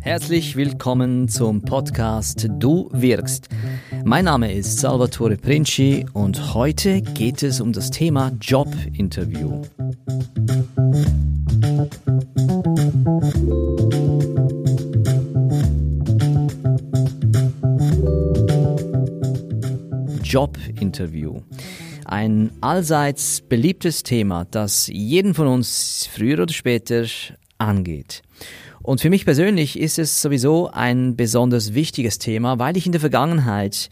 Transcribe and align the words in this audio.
Herzlich 0.00 0.56
willkommen 0.56 1.28
zum 1.28 1.62
Podcast 1.62 2.48
Du 2.58 2.88
wirkst. 2.92 3.48
Mein 4.04 4.24
Name 4.24 4.52
ist 4.52 4.78
Salvatore 4.78 5.36
Princi 5.36 6.06
und 6.12 6.54
heute 6.54 7.02
geht 7.02 7.42
es 7.42 7.60
um 7.60 7.72
das 7.72 7.90
Thema 7.90 8.32
Jobinterview. 8.40 9.62
Jobinterview. 20.22 21.40
Ein 22.08 22.52
allseits 22.60 23.40
beliebtes 23.40 24.04
Thema, 24.04 24.46
das 24.48 24.86
jeden 24.86 25.34
von 25.34 25.48
uns 25.48 26.08
früher 26.12 26.40
oder 26.40 26.52
später 26.52 27.04
angeht. 27.58 28.22
Und 28.80 29.00
für 29.00 29.10
mich 29.10 29.24
persönlich 29.24 29.76
ist 29.76 29.98
es 29.98 30.22
sowieso 30.22 30.70
ein 30.70 31.16
besonders 31.16 31.74
wichtiges 31.74 32.18
Thema, 32.18 32.60
weil 32.60 32.76
ich 32.76 32.86
in 32.86 32.92
der 32.92 33.00
Vergangenheit 33.00 33.90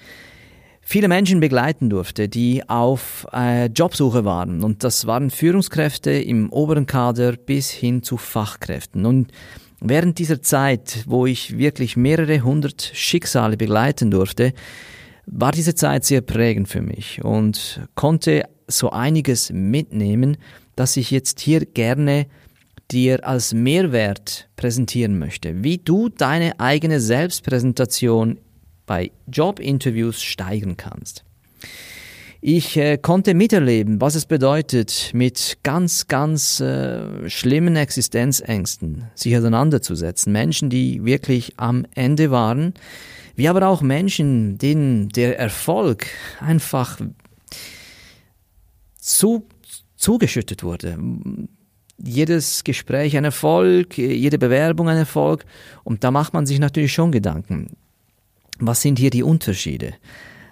viele 0.81 1.09
Menschen 1.09 1.41
begleiten 1.41 1.91
durfte, 1.91 2.29
die 2.29 2.63
auf 2.69 3.27
äh, 3.33 3.67
Jobsuche 3.67 4.25
waren. 4.25 4.63
Und 4.63 4.85
das 4.85 5.09
waren 5.09 5.31
Führungskräfte 5.31 6.13
im 6.13 6.53
oberen 6.53 6.87
Kader 6.87 7.33
bis 7.33 7.73
hin 7.73 8.05
zu 8.05 8.17
Fachkräften. 8.17 9.07
Und 9.07 9.33
während 9.81 10.21
dieser 10.21 10.41
Zeit, 10.41 11.03
wo 11.09 11.27
ich 11.27 11.59
wirklich 11.59 11.97
mehrere 11.97 12.43
hundert 12.43 12.93
Schicksale 12.95 13.57
begleiten 13.57 14.13
durfte, 14.13 14.53
war 15.27 15.53
diese 15.53 15.75
Zeit 15.75 16.05
sehr 16.05 16.21
prägend 16.21 16.69
für 16.69 16.83
mich 16.83 17.25
und 17.25 17.81
konnte 17.95 18.45
so 18.67 18.91
einiges 18.91 19.51
mitnehmen, 19.51 20.37
das 20.77 20.97
ich 20.97 21.11
jetzt 21.11 21.41
hier 21.41 21.65
gerne 21.65 22.27
dir 22.91 23.27
als 23.27 23.55
Mehrwert 23.55 24.49
präsentieren 24.57 25.19
möchte, 25.19 25.65
wie 25.65 25.79
du 25.79 26.09
deine 26.09 26.61
eigene 26.61 27.01
Selbstpräsentation 27.01 28.39
bei 28.87 29.11
Jobinterviews 29.27 30.23
steigern 30.23 30.77
kannst. 30.77 31.25
Ich 32.47 32.77
äh, 32.77 32.99
konnte 32.99 33.33
miterleben, 33.33 34.03
was 34.03 34.15
es 34.17 34.27
bedeutet, 34.27 35.13
mit 35.15 35.57
ganz, 35.63 36.09
ganz 36.09 36.61
äh, 36.61 37.31
schlimmen 37.31 37.75
Existenzängsten 37.75 39.05
sich 39.15 39.35
auseinanderzusetzen. 39.35 40.31
Menschen, 40.31 40.69
die 40.69 41.07
wirklich 41.07 41.55
am 41.57 41.87
Ende 41.95 42.31
waren, 42.31 42.75
wie 43.37 43.49
aber 43.49 43.67
auch 43.69 43.83
Menschen, 43.83 44.59
denen 44.59 45.09
der 45.09 45.39
Erfolg 45.39 46.07
einfach 46.41 47.01
zu, 48.97 49.47
zugeschüttet 49.97 50.63
wurde 50.63 50.99
jedes 51.99 52.65
Gespräch 52.65 53.17
ein 53.17 53.25
Erfolg, 53.25 53.97
jede 53.97 54.39
Bewerbung 54.39 54.89
ein 54.89 54.97
Erfolg. 54.97 55.45
Und 55.85 56.05
da 56.05 56.11
macht 56.11 56.35
man 56.35 56.47
sich 56.47 56.59
natürlich 56.59 56.93
schon 56.93 57.13
Gedanken. 57.13 57.77
Was 58.59 58.83
sind 58.83 58.99
hier 58.99 59.11
die 59.11 59.23
Unterschiede? 59.23 59.95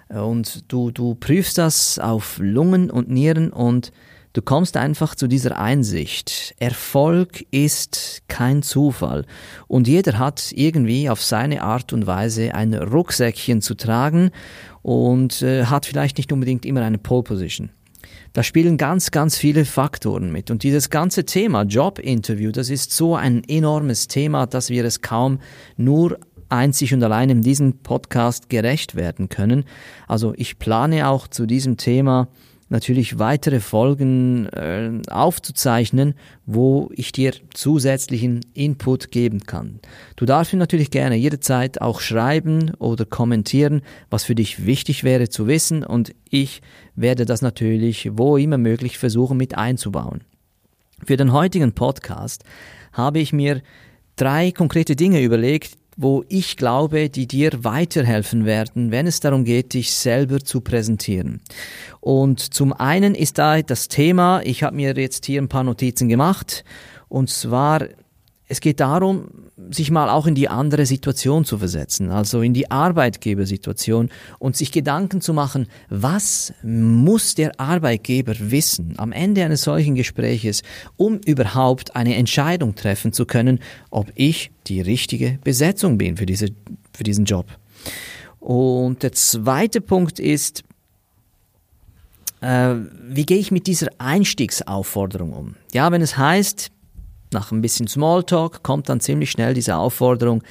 Und 0.09 0.71
du, 0.71 0.91
du 0.91 1.15
prüfst 1.15 1.57
das 1.57 1.99
auf 1.99 2.37
Lungen 2.39 2.89
und 2.89 3.09
Nieren 3.09 3.51
und 3.51 3.91
du 4.33 4.41
kommst 4.41 4.77
einfach 4.77 5.15
zu 5.15 5.27
dieser 5.27 5.57
Einsicht. 5.57 6.55
Erfolg 6.59 7.45
ist 7.51 8.23
kein 8.27 8.63
Zufall. 8.63 9.25
Und 9.67 9.87
jeder 9.87 10.19
hat 10.19 10.51
irgendwie 10.55 11.09
auf 11.09 11.23
seine 11.23 11.61
Art 11.63 11.93
und 11.93 12.07
Weise 12.07 12.53
ein 12.55 12.73
Rucksäckchen 12.73 13.61
zu 13.61 13.75
tragen 13.75 14.31
und 14.81 15.41
äh, 15.41 15.65
hat 15.65 15.85
vielleicht 15.85 16.17
nicht 16.17 16.31
unbedingt 16.31 16.65
immer 16.65 16.81
eine 16.81 16.97
Pole 16.97 17.23
Position. 17.23 17.69
Da 18.33 18.41
spielen 18.41 18.77
ganz, 18.77 19.11
ganz 19.11 19.37
viele 19.37 19.63
Faktoren 19.63 20.31
mit. 20.31 20.49
Und 20.49 20.63
dieses 20.63 20.89
ganze 20.89 21.23
Thema 21.23 21.63
Jobinterview, 21.63 22.51
das 22.51 22.71
ist 22.71 22.91
so 22.91 23.15
ein 23.15 23.43
enormes 23.47 24.07
Thema, 24.07 24.47
dass 24.47 24.71
wir 24.71 24.83
es 24.85 25.01
kaum 25.01 25.39
nur 25.77 26.17
einzig 26.49 26.93
und 26.93 27.03
allein 27.03 27.29
in 27.29 27.41
diesem 27.41 27.79
Podcast 27.79 28.49
gerecht 28.49 28.95
werden 28.95 29.29
können. 29.29 29.65
Also 30.07 30.33
ich 30.35 30.57
plane 30.57 31.07
auch 31.07 31.27
zu 31.27 31.45
diesem 31.45 31.77
Thema 31.77 32.27
natürlich 32.73 33.19
weitere 33.19 33.61
Folgen 33.61 34.47
äh, 34.47 34.91
aufzuzeichnen, 35.09 36.15
wo 36.45 36.89
ich 36.93 37.13
dir 37.13 37.33
zusätzlichen 37.53 38.41
Input 38.53 39.11
geben 39.11 39.45
kann. 39.45 39.79
Du 40.17 40.25
darfst 40.25 40.51
mir 40.51 40.59
natürlich 40.59 40.91
gerne 40.91 41.15
jederzeit 41.15 41.79
auch 41.79 42.01
schreiben 42.01 42.73
oder 42.79 43.05
kommentieren, 43.05 43.81
was 44.09 44.25
für 44.25 44.35
dich 44.35 44.65
wichtig 44.65 45.05
wäre 45.05 45.29
zu 45.29 45.47
wissen 45.47 45.85
und 45.85 46.13
ich 46.29 46.61
werde 46.95 47.25
das 47.25 47.41
natürlich 47.41 48.09
wo 48.13 48.35
immer 48.35 48.57
möglich 48.57 48.97
versuchen 48.97 49.37
mit 49.37 49.57
einzubauen. 49.57 50.21
Für 51.05 51.15
den 51.15 51.31
heutigen 51.31 51.73
Podcast 51.73 52.43
habe 52.91 53.19
ich 53.19 53.31
mir 53.31 53.61
drei 54.15 54.51
konkrete 54.51 54.95
Dinge 54.95 55.21
überlegt, 55.21 55.77
wo 55.97 56.23
ich 56.27 56.57
glaube, 56.57 57.09
die 57.09 57.27
dir 57.27 57.63
weiterhelfen 57.63 58.45
werden, 58.45 58.91
wenn 58.91 59.07
es 59.07 59.19
darum 59.19 59.43
geht, 59.43 59.73
dich 59.73 59.93
selber 59.93 60.39
zu 60.39 60.61
präsentieren. 60.61 61.41
Und 61.99 62.39
zum 62.53 62.73
einen 62.73 63.15
ist 63.15 63.37
da 63.37 63.61
das 63.61 63.87
Thema, 63.87 64.41
ich 64.43 64.63
habe 64.63 64.75
mir 64.75 64.95
jetzt 64.95 65.25
hier 65.25 65.41
ein 65.41 65.49
paar 65.49 65.63
Notizen 65.63 66.09
gemacht, 66.09 66.63
und 67.07 67.29
zwar 67.29 67.87
es 68.47 68.59
geht 68.59 68.79
darum, 68.79 69.29
sich 69.69 69.89
mal 69.89 70.09
auch 70.09 70.27
in 70.27 70.35
die 70.35 70.49
andere 70.49 70.85
Situation 70.85 71.45
zu 71.45 71.57
versetzen, 71.57 72.11
also 72.11 72.41
in 72.41 72.53
die 72.53 72.69
Arbeitgebersituation 72.69 74.09
und 74.37 74.57
sich 74.57 74.71
Gedanken 74.71 75.21
zu 75.21 75.33
machen, 75.33 75.67
was 75.89 76.53
muss 76.61 77.35
der 77.35 77.59
Arbeitgeber 77.59 78.33
wissen 78.39 78.95
am 78.97 79.11
Ende 79.11 79.45
eines 79.45 79.61
solchen 79.61 79.95
Gespräches, 79.95 80.61
um 80.97 81.19
überhaupt 81.25 81.95
eine 81.95 82.15
Entscheidung 82.15 82.75
treffen 82.75 83.13
zu 83.13 83.25
können, 83.25 83.59
ob 83.89 84.11
ich 84.15 84.51
die 84.67 84.81
richtige 84.81 85.39
Besetzung 85.43 85.97
bin 85.97 86.17
für, 86.17 86.25
diese, 86.25 86.47
für 86.93 87.03
diesen 87.03 87.25
Job. 87.25 87.45
Und 88.39 89.03
der 89.03 89.13
zweite 89.13 89.79
Punkt 89.79 90.19
ist, 90.19 90.63
äh, 92.41 92.75
wie 93.07 93.25
gehe 93.25 93.37
ich 93.37 93.51
mit 93.51 93.67
dieser 93.67 93.87
Einstiegsaufforderung 93.99 95.31
um? 95.31 95.55
Ja, 95.71 95.91
wenn 95.93 96.01
es 96.01 96.17
heißt, 96.17 96.71
nach 97.33 97.51
ein 97.51 97.61
bisschen 97.61 97.87
Smalltalk 97.87 98.63
kommt 98.63 98.89
dann 98.89 98.99
ziemlich 98.99 99.31
schnell 99.31 99.53
diese 99.53 99.75
Aufforderung, 99.75 100.43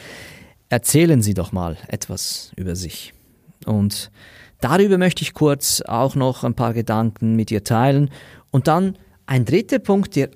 erzählen 0.69 1.23
Sie 1.23 1.35
doch 1.35 1.53
mal 1.53 1.77
etwas 1.89 2.53
über 2.57 2.77
sich. 2.77 3.13
Und 3.67 4.11
darüber 4.61 4.99
möchte 4.99 5.23
ich 5.23 5.35
kurz 5.35 5.81
auch 5.83 6.15
noch 6.15 6.45
ein 6.45 6.55
paar 6.55 6.75
Gedanken 6.75 7.37
mit 7.37 7.51
dir 7.51 7.65
teilen. 7.65 8.11
Und 8.51 8.69
dann 8.69 8.97
ein 9.27 9.45
dritter 9.45 9.79
Punkt, 9.79 10.17
der 10.17 10.31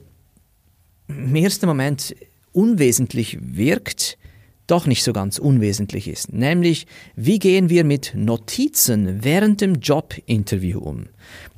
im 1.09 1.35
ersten 1.35 1.67
Moment 1.67 2.15
unwesentlich 2.53 3.39
wirkt, 3.41 4.19
doch 4.67 4.87
nicht 4.87 5.05
so 5.05 5.13
ganz 5.13 5.39
unwesentlich 5.39 6.09
ist, 6.09 6.33
nämlich 6.33 6.87
wie 7.15 7.39
gehen 7.39 7.71
wir 7.71 7.85
mit 7.85 8.15
Notizen 8.17 9.23
während 9.23 9.61
dem 9.61 9.77
Jobinterview 9.77 10.81
um. 10.81 11.07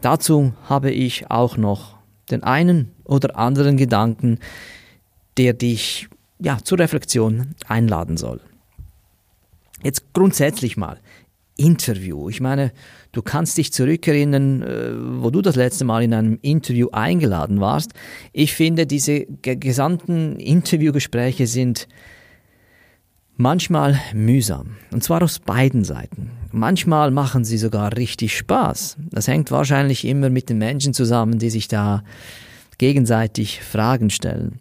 Dazu 0.00 0.52
habe 0.68 0.90
ich 0.90 1.30
auch 1.30 1.56
noch 1.56 1.97
den 2.30 2.42
einen 2.42 2.92
oder 3.04 3.36
anderen 3.36 3.76
Gedanken, 3.76 4.38
der 5.36 5.52
dich 5.52 6.08
ja, 6.40 6.58
zur 6.62 6.78
Reflexion 6.78 7.54
einladen 7.66 8.16
soll. 8.16 8.40
Jetzt 9.82 10.12
grundsätzlich 10.12 10.76
mal. 10.76 10.98
Interview. 11.56 12.28
Ich 12.28 12.40
meine, 12.40 12.72
du 13.10 13.20
kannst 13.20 13.58
dich 13.58 13.72
zurückerinnern, 13.72 14.62
äh, 14.62 15.22
wo 15.22 15.30
du 15.30 15.42
das 15.42 15.56
letzte 15.56 15.84
Mal 15.84 16.04
in 16.04 16.14
einem 16.14 16.38
Interview 16.40 16.88
eingeladen 16.92 17.60
warst. 17.60 17.92
Ich 18.32 18.54
finde, 18.54 18.86
diese 18.86 19.26
gesamten 19.42 20.36
Interviewgespräche 20.36 21.48
sind 21.48 21.88
manchmal 23.38 23.98
mühsam. 24.12 24.76
Und 24.90 25.02
zwar 25.02 25.22
aus 25.22 25.38
beiden 25.38 25.84
Seiten. 25.84 26.32
Manchmal 26.50 27.10
machen 27.10 27.44
sie 27.44 27.56
sogar 27.56 27.96
richtig 27.96 28.36
Spaß. 28.36 28.98
Das 29.10 29.28
hängt 29.28 29.50
wahrscheinlich 29.50 30.04
immer 30.04 30.28
mit 30.28 30.50
den 30.50 30.58
Menschen 30.58 30.92
zusammen, 30.92 31.38
die 31.38 31.48
sich 31.48 31.68
da 31.68 32.02
gegenseitig 32.78 33.62
Fragen 33.62 34.10
stellen. 34.10 34.60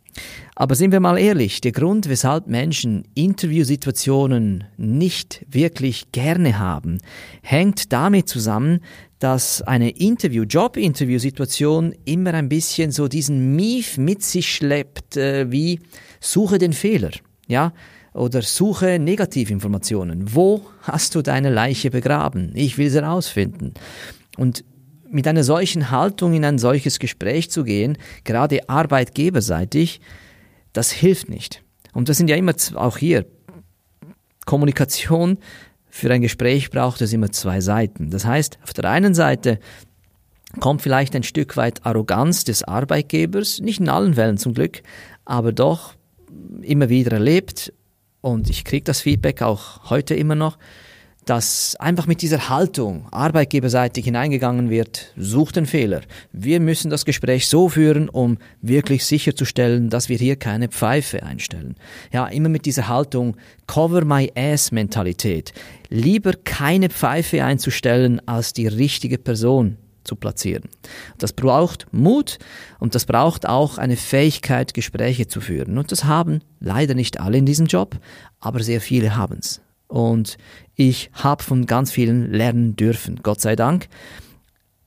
Aber 0.56 0.76
sind 0.76 0.92
wir 0.92 1.00
mal 1.00 1.20
ehrlich, 1.20 1.62
der 1.62 1.72
Grund, 1.72 2.10
weshalb 2.10 2.48
Menschen 2.48 3.04
Interviewsituationen 3.14 4.64
nicht 4.78 5.46
wirklich 5.50 6.12
gerne 6.12 6.58
haben, 6.58 7.00
hängt 7.44 7.94
damit 7.94 8.28
zusammen, 8.28 8.80
dass 9.20 9.62
eine 9.62 9.92
Interview, 9.92 10.44
Job-Interview-Situation 10.44 11.96
immer 12.06 12.34
ein 12.34 12.50
bisschen 12.50 12.92
so 12.92 13.08
diesen 13.08 13.56
Mief 13.56 13.98
mit 13.98 14.24
sich 14.24 14.54
schleppt, 14.54 15.18
äh, 15.18 15.52
wie 15.52 15.80
suche 16.20 16.58
den 16.58 16.74
Fehler, 16.74 17.12
ja, 17.48 17.74
oder 18.18 18.42
suche 18.42 19.00
Negativinformationen. 19.00 20.36
Wo 20.36 20.66
hast 20.82 21.16
du 21.16 21.22
deine 21.22 21.50
Leiche 21.50 21.92
begraben? 21.92 22.52
Ich 22.56 22.78
will 22.78 22.90
sie 22.90 23.02
herausfinden. 23.02 23.74
Und 24.38 24.64
mit 25.10 25.28
einer 25.28 25.44
solchen 25.44 25.90
Haltung 25.90 26.34
in 26.34 26.44
ein 26.44 26.58
solches 26.58 27.00
Gespräch 27.00 27.50
zu 27.50 27.64
gehen, 27.64 27.98
gerade 28.24 28.68
arbeitgeberseitig, 28.70 30.02
das 30.74 30.92
hilft 30.92 31.30
nicht. 31.30 31.64
Und 31.94 32.10
das 32.10 32.18
sind 32.18 32.30
ja 32.30 32.36
immer 32.36 32.54
auch 32.76 32.98
hier 32.98 33.26
Kommunikation 34.46 35.40
für 35.90 36.12
ein 36.12 36.22
Gespräch 36.22 36.70
braucht 36.70 37.02
es 37.02 37.12
immer 37.12 37.32
zwei 37.32 37.60
Seiten. 37.60 38.12
Das 38.12 38.26
heißt, 38.26 38.60
auf 38.64 38.74
der 38.74 38.86
einen 38.86 39.16
Seite 39.16 39.60
kommt 40.60 40.82
vielleicht 40.82 41.16
ein 41.16 41.24
Stück 41.24 41.58
weit 41.58 41.86
Arroganz 41.86 42.44
des 42.44 42.64
Arbeitgebers, 42.64 43.60
nicht 43.62 43.80
in 43.80 43.90
allen 43.90 44.14
Fällen 44.14 44.38
zum 44.38 44.54
Glück, 44.54 44.84
aber 45.26 45.52
doch 45.52 45.96
immer 46.62 46.90
wieder 46.90 47.14
erlebt 47.14 47.74
und 48.22 48.50
ich 48.50 48.64
kriege 48.64 48.84
das 48.84 49.02
Feedback 49.02 49.42
auch 49.42 49.90
heute 49.90 50.16
immer 50.16 50.36
noch, 50.36 50.58
dass 51.26 51.76
einfach 51.76 52.08
mit 52.08 52.22
dieser 52.22 52.50
Haltung 52.50 53.06
arbeitgeberseitig 53.12 54.06
hineingegangen 54.06 54.70
wird, 54.70 55.14
sucht 55.18 55.58
den 55.58 55.66
Fehler. 55.66 56.02
Wir 56.32 56.60
müssen 56.62 56.90
das 56.90 57.04
Gespräch 57.04 57.48
so 57.48 57.68
führen, 57.68 58.08
um 58.08 58.38
wirklich 58.62 59.06
sicherzustellen, 59.06 59.90
dass 59.90 60.08
wir 60.08 60.18
hier 60.18 60.38
keine 60.38 60.70
Pfeife 60.70 61.24
einstellen. 61.24 61.76
Ja, 62.14 62.28
immer 62.28 62.50
mit 62.50 62.66
dieser 62.66 62.88
Haltung 62.88 63.36
Cover 63.68 64.06
my 64.06 64.32
ass 64.36 64.72
Mentalität. 64.72 65.54
Lieber 65.90 66.32
keine 66.32 66.90
Pfeife 66.90 67.44
einzustellen, 67.44 68.22
als 68.26 68.54
die 68.54 68.68
richtige 68.68 69.18
Person 69.18 69.78
zu 70.08 70.16
platzieren. 70.16 70.64
Das 71.18 71.34
braucht 71.34 71.88
Mut 71.92 72.40
und 72.80 72.96
das 72.96 73.06
braucht 73.06 73.48
auch 73.48 73.78
eine 73.78 73.98
Fähigkeit, 73.98 74.74
Gespräche 74.74 75.28
zu 75.28 75.42
führen. 75.42 75.78
Und 75.78 75.92
das 75.92 76.06
haben 76.06 76.40
leider 76.60 76.96
nicht 76.96 77.20
alle 77.20 77.38
in 77.38 77.46
diesem 77.46 77.68
Job, 77.68 78.00
aber 78.40 78.64
sehr 78.64 78.82
viele 78.82 79.16
haben 79.16 79.38
es. 79.40 79.62
Und 79.88 80.38
ich 80.76 81.10
habe 81.14 81.44
von 81.44 81.66
ganz 81.66 81.92
vielen 81.92 82.32
lernen 82.32 82.76
dürfen, 82.76 83.20
Gott 83.24 83.42
sei 83.42 83.56
Dank. 83.56 83.88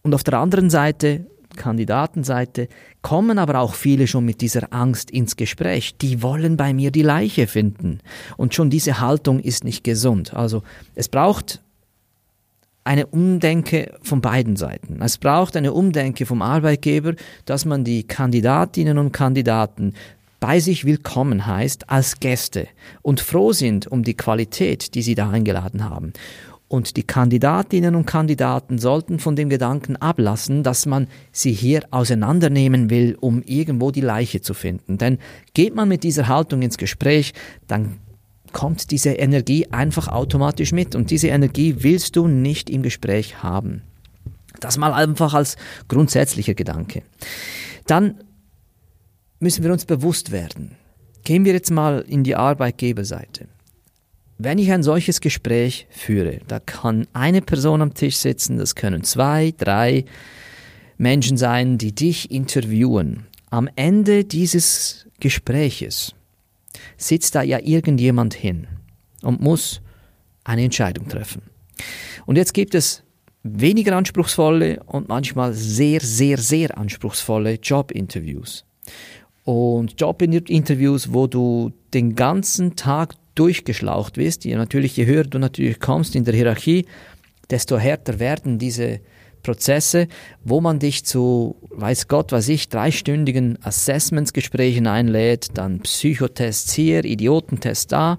Und 0.02 0.14
auf 0.14 0.24
der 0.24 0.38
anderen 0.38 0.70
Seite, 0.70 1.26
Kandidatenseite, 1.56 2.68
kommen 3.02 3.38
aber 3.38 3.60
auch 3.60 3.74
viele 3.74 4.06
schon 4.06 4.24
mit 4.24 4.40
dieser 4.40 4.72
Angst 4.72 5.10
ins 5.10 5.36
Gespräch. 5.36 5.96
Die 5.96 6.22
wollen 6.22 6.56
bei 6.56 6.72
mir 6.72 6.90
die 6.90 7.02
Leiche 7.02 7.46
finden. 7.46 8.00
Und 8.36 8.54
schon 8.54 8.70
diese 8.70 9.00
Haltung 9.00 9.40
ist 9.40 9.64
nicht 9.64 9.84
gesund. 9.84 10.34
Also 10.34 10.62
es 10.94 11.08
braucht 11.08 11.62
eine 12.84 13.06
Umdenke 13.06 13.92
von 14.02 14.20
beiden 14.20 14.56
Seiten. 14.56 15.00
Es 15.02 15.18
braucht 15.18 15.56
eine 15.56 15.72
Umdenke 15.72 16.26
vom 16.26 16.42
Arbeitgeber, 16.42 17.14
dass 17.44 17.64
man 17.64 17.84
die 17.84 18.04
Kandidatinnen 18.04 18.98
und 18.98 19.12
Kandidaten 19.12 19.94
bei 20.40 20.58
sich 20.58 20.86
willkommen 20.86 21.46
heißt 21.46 21.90
als 21.90 22.18
Gäste 22.18 22.66
und 23.02 23.20
froh 23.20 23.52
sind 23.52 23.86
um 23.86 24.02
die 24.02 24.16
Qualität, 24.16 24.94
die 24.94 25.02
sie 25.02 25.14
da 25.14 25.30
eingeladen 25.30 25.88
haben. 25.88 26.14
Und 26.66 26.96
die 26.96 27.02
Kandidatinnen 27.02 27.96
und 27.96 28.06
Kandidaten 28.06 28.78
sollten 28.78 29.18
von 29.18 29.34
dem 29.34 29.48
Gedanken 29.48 29.96
ablassen, 29.96 30.62
dass 30.62 30.86
man 30.86 31.08
sie 31.32 31.52
hier 31.52 31.82
auseinandernehmen 31.90 32.90
will, 32.90 33.16
um 33.20 33.42
irgendwo 33.42 33.90
die 33.90 34.00
Leiche 34.00 34.40
zu 34.40 34.54
finden. 34.54 34.96
Denn 34.96 35.18
geht 35.52 35.74
man 35.74 35.88
mit 35.88 36.04
dieser 36.04 36.28
Haltung 36.28 36.62
ins 36.62 36.78
Gespräch, 36.78 37.34
dann 37.66 37.98
kommt 38.52 38.90
diese 38.90 39.10
Energie 39.10 39.66
einfach 39.70 40.08
automatisch 40.08 40.72
mit. 40.72 40.94
Und 40.94 41.10
diese 41.10 41.28
Energie 41.28 41.76
willst 41.78 42.16
du 42.16 42.28
nicht 42.28 42.70
im 42.70 42.82
Gespräch 42.82 43.42
haben. 43.42 43.82
Das 44.60 44.76
mal 44.76 44.92
einfach 44.92 45.34
als 45.34 45.56
grundsätzlicher 45.88 46.54
Gedanke. 46.54 47.02
Dann 47.86 48.22
müssen 49.38 49.64
wir 49.64 49.72
uns 49.72 49.84
bewusst 49.84 50.32
werden. 50.32 50.76
Gehen 51.24 51.44
wir 51.44 51.52
jetzt 51.52 51.70
mal 51.70 52.04
in 52.06 52.24
die 52.24 52.36
Arbeitgeberseite. 52.36 53.46
Wenn 54.38 54.58
ich 54.58 54.72
ein 54.72 54.82
solches 54.82 55.20
Gespräch 55.20 55.86
führe, 55.90 56.40
da 56.48 56.60
kann 56.60 57.06
eine 57.12 57.42
Person 57.42 57.82
am 57.82 57.92
Tisch 57.92 58.16
sitzen, 58.16 58.56
das 58.56 58.74
können 58.74 59.04
zwei, 59.04 59.52
drei 59.56 60.06
Menschen 60.96 61.36
sein, 61.36 61.76
die 61.76 61.94
dich 61.94 62.30
interviewen. 62.30 63.26
Am 63.50 63.68
Ende 63.76 64.24
dieses 64.24 65.06
Gespräches 65.20 66.14
sitzt 66.96 67.34
da 67.34 67.42
ja 67.42 67.58
irgendjemand 67.62 68.34
hin 68.34 68.66
und 69.22 69.40
muss 69.40 69.80
eine 70.44 70.64
Entscheidung 70.64 71.08
treffen. 71.08 71.42
Und 72.26 72.36
jetzt 72.36 72.54
gibt 72.54 72.74
es 72.74 73.02
weniger 73.42 73.96
anspruchsvolle 73.96 74.82
und 74.84 75.08
manchmal 75.08 75.54
sehr, 75.54 76.00
sehr, 76.00 76.38
sehr 76.38 76.76
anspruchsvolle 76.76 77.54
Jobinterviews 77.54 78.64
und 79.44 79.98
Jobinterviews, 79.98 81.12
wo 81.12 81.26
du 81.26 81.72
den 81.94 82.14
ganzen 82.14 82.76
Tag 82.76 83.14
durchgeschlaucht 83.34 84.16
wirst. 84.16 84.44
Ja, 84.44 84.58
natürlich, 84.58 84.96
je 84.96 85.06
höher 85.06 85.24
du 85.24 85.38
natürlich 85.38 85.80
kommst 85.80 86.14
in 86.14 86.24
der 86.24 86.34
Hierarchie, 86.34 86.86
desto 87.48 87.78
härter 87.78 88.18
werden 88.20 88.58
diese 88.58 89.00
Prozesse, 89.42 90.08
wo 90.44 90.60
man 90.60 90.78
dich 90.78 91.04
zu, 91.04 91.56
weiß 91.70 92.08
Gott, 92.08 92.32
was 92.32 92.48
ich, 92.48 92.68
dreistündigen 92.68 93.58
Assessmentsgesprächen 93.62 94.86
einlädt, 94.86 95.48
dann 95.54 95.80
Psychotests 95.80 96.72
hier, 96.72 97.04
Idiotentests 97.04 97.86
da. 97.86 98.18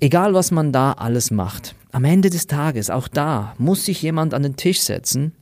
Egal, 0.00 0.34
was 0.34 0.50
man 0.50 0.72
da 0.72 0.92
alles 0.92 1.30
macht. 1.30 1.74
Am 1.92 2.04
Ende 2.04 2.30
des 2.30 2.46
Tages, 2.46 2.90
auch 2.90 3.08
da, 3.08 3.54
muss 3.58 3.84
sich 3.84 4.02
jemand 4.02 4.34
an 4.34 4.42
den 4.42 4.56
Tisch 4.56 4.80
setzen, 4.80 5.32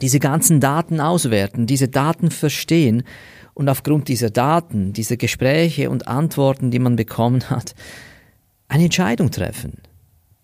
diese 0.00 0.20
ganzen 0.20 0.60
Daten 0.60 1.00
auswerten, 1.00 1.66
diese 1.66 1.88
Daten 1.88 2.30
verstehen 2.30 3.02
und 3.54 3.68
aufgrund 3.68 4.08
dieser 4.08 4.30
Daten, 4.30 4.92
dieser 4.92 5.16
Gespräche 5.16 5.90
und 5.90 6.06
Antworten, 6.06 6.70
die 6.70 6.78
man 6.78 6.96
bekommen 6.96 7.48
hat, 7.50 7.74
eine 8.68 8.84
Entscheidung 8.84 9.30
treffen. 9.30 9.78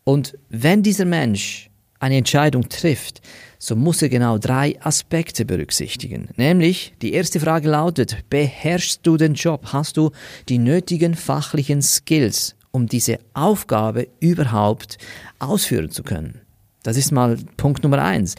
Und 0.03 0.39
wenn 0.49 0.83
dieser 0.83 1.05
Mensch 1.05 1.71
eine 2.05 2.19
Entscheidung 2.19 2.69
trifft, 2.69 3.23
so 3.59 3.75
muss 3.75 4.03
er 4.03 4.11
genau 4.11 4.37
drei 4.37 4.79
Aspekte 4.83 5.47
berücksichtigen. 5.47 6.29
Nämlich, 6.37 6.93
die 7.01 7.15
erste 7.15 7.41
Frage 7.41 7.71
lautet, 7.71 8.29
beherrschst 8.29 9.01
du 9.05 9.17
den 9.17 9.33
Job? 9.33 9.69
Hast 9.73 9.97
du 9.97 10.11
die 10.51 10.59
nötigen 10.59 11.15
fachlichen 11.15 11.81
Skills, 11.81 12.57
um 12.73 12.87
diese 12.87 13.21
Aufgabe 13.33 14.09
überhaupt 14.21 14.99
ausführen 15.39 15.91
zu 15.91 16.03
können? 16.03 16.43
Das 16.83 16.99
ist 16.99 17.11
mal 17.11 17.39
Punkt 17.57 17.83
Nummer 17.83 18.03
eins. 18.03 18.35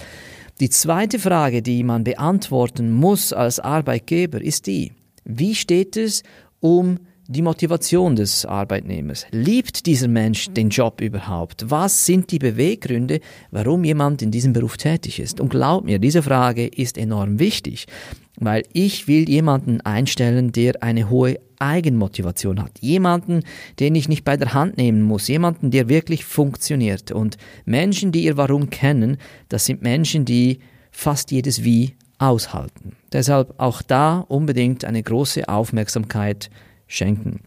Die 0.59 0.69
zweite 0.69 1.17
Frage, 1.17 1.63
die 1.63 1.83
man 1.83 2.03
beantworten 2.03 2.91
muss 2.91 3.33
als 3.33 3.59
Arbeitgeber, 3.59 4.39
ist 4.39 4.67
die, 4.67 4.93
wie 5.23 5.55
steht 5.55 5.97
es 5.97 6.21
um 6.59 6.99
die 7.27 7.41
Motivation 7.41 8.15
des 8.15 8.45
Arbeitnehmers. 8.45 9.25
Liebt 9.31 9.85
dieser 9.85 10.07
Mensch 10.07 10.49
den 10.49 10.69
Job 10.69 11.01
überhaupt? 11.01 11.69
Was 11.69 12.05
sind 12.05 12.31
die 12.31 12.39
Beweggründe, 12.39 13.19
warum 13.51 13.83
jemand 13.83 14.21
in 14.21 14.31
diesem 14.31 14.53
Beruf 14.53 14.77
tätig 14.77 15.19
ist? 15.19 15.39
Und 15.39 15.49
glaub 15.49 15.85
mir, 15.85 15.99
diese 15.99 16.21
Frage 16.21 16.67
ist 16.67 16.97
enorm 16.97 17.39
wichtig, 17.39 17.87
weil 18.39 18.63
ich 18.73 19.07
will 19.07 19.27
jemanden 19.27 19.81
einstellen, 19.81 20.51
der 20.51 20.83
eine 20.83 21.09
hohe 21.09 21.39
Eigenmotivation 21.57 22.61
hat. 22.61 22.79
Jemanden, 22.81 23.41
den 23.79 23.95
ich 23.95 24.09
nicht 24.09 24.23
bei 24.23 24.37
der 24.37 24.53
Hand 24.53 24.77
nehmen 24.77 25.01
muss. 25.01 25.27
Jemanden, 25.27 25.71
der 25.71 25.89
wirklich 25.89 26.25
funktioniert. 26.25 27.11
Und 27.11 27.37
Menschen, 27.65 28.11
die 28.11 28.25
ihr 28.25 28.37
Warum 28.37 28.69
kennen, 28.69 29.17
das 29.49 29.65
sind 29.65 29.81
Menschen, 29.81 30.25
die 30.25 30.59
fast 30.91 31.31
jedes 31.31 31.63
Wie 31.63 31.95
aushalten. 32.17 32.95
Deshalb 33.11 33.53
auch 33.57 33.81
da 33.81 34.19
unbedingt 34.19 34.85
eine 34.85 35.03
große 35.03 35.47
Aufmerksamkeit 35.47 36.49
schenken. 36.87 37.41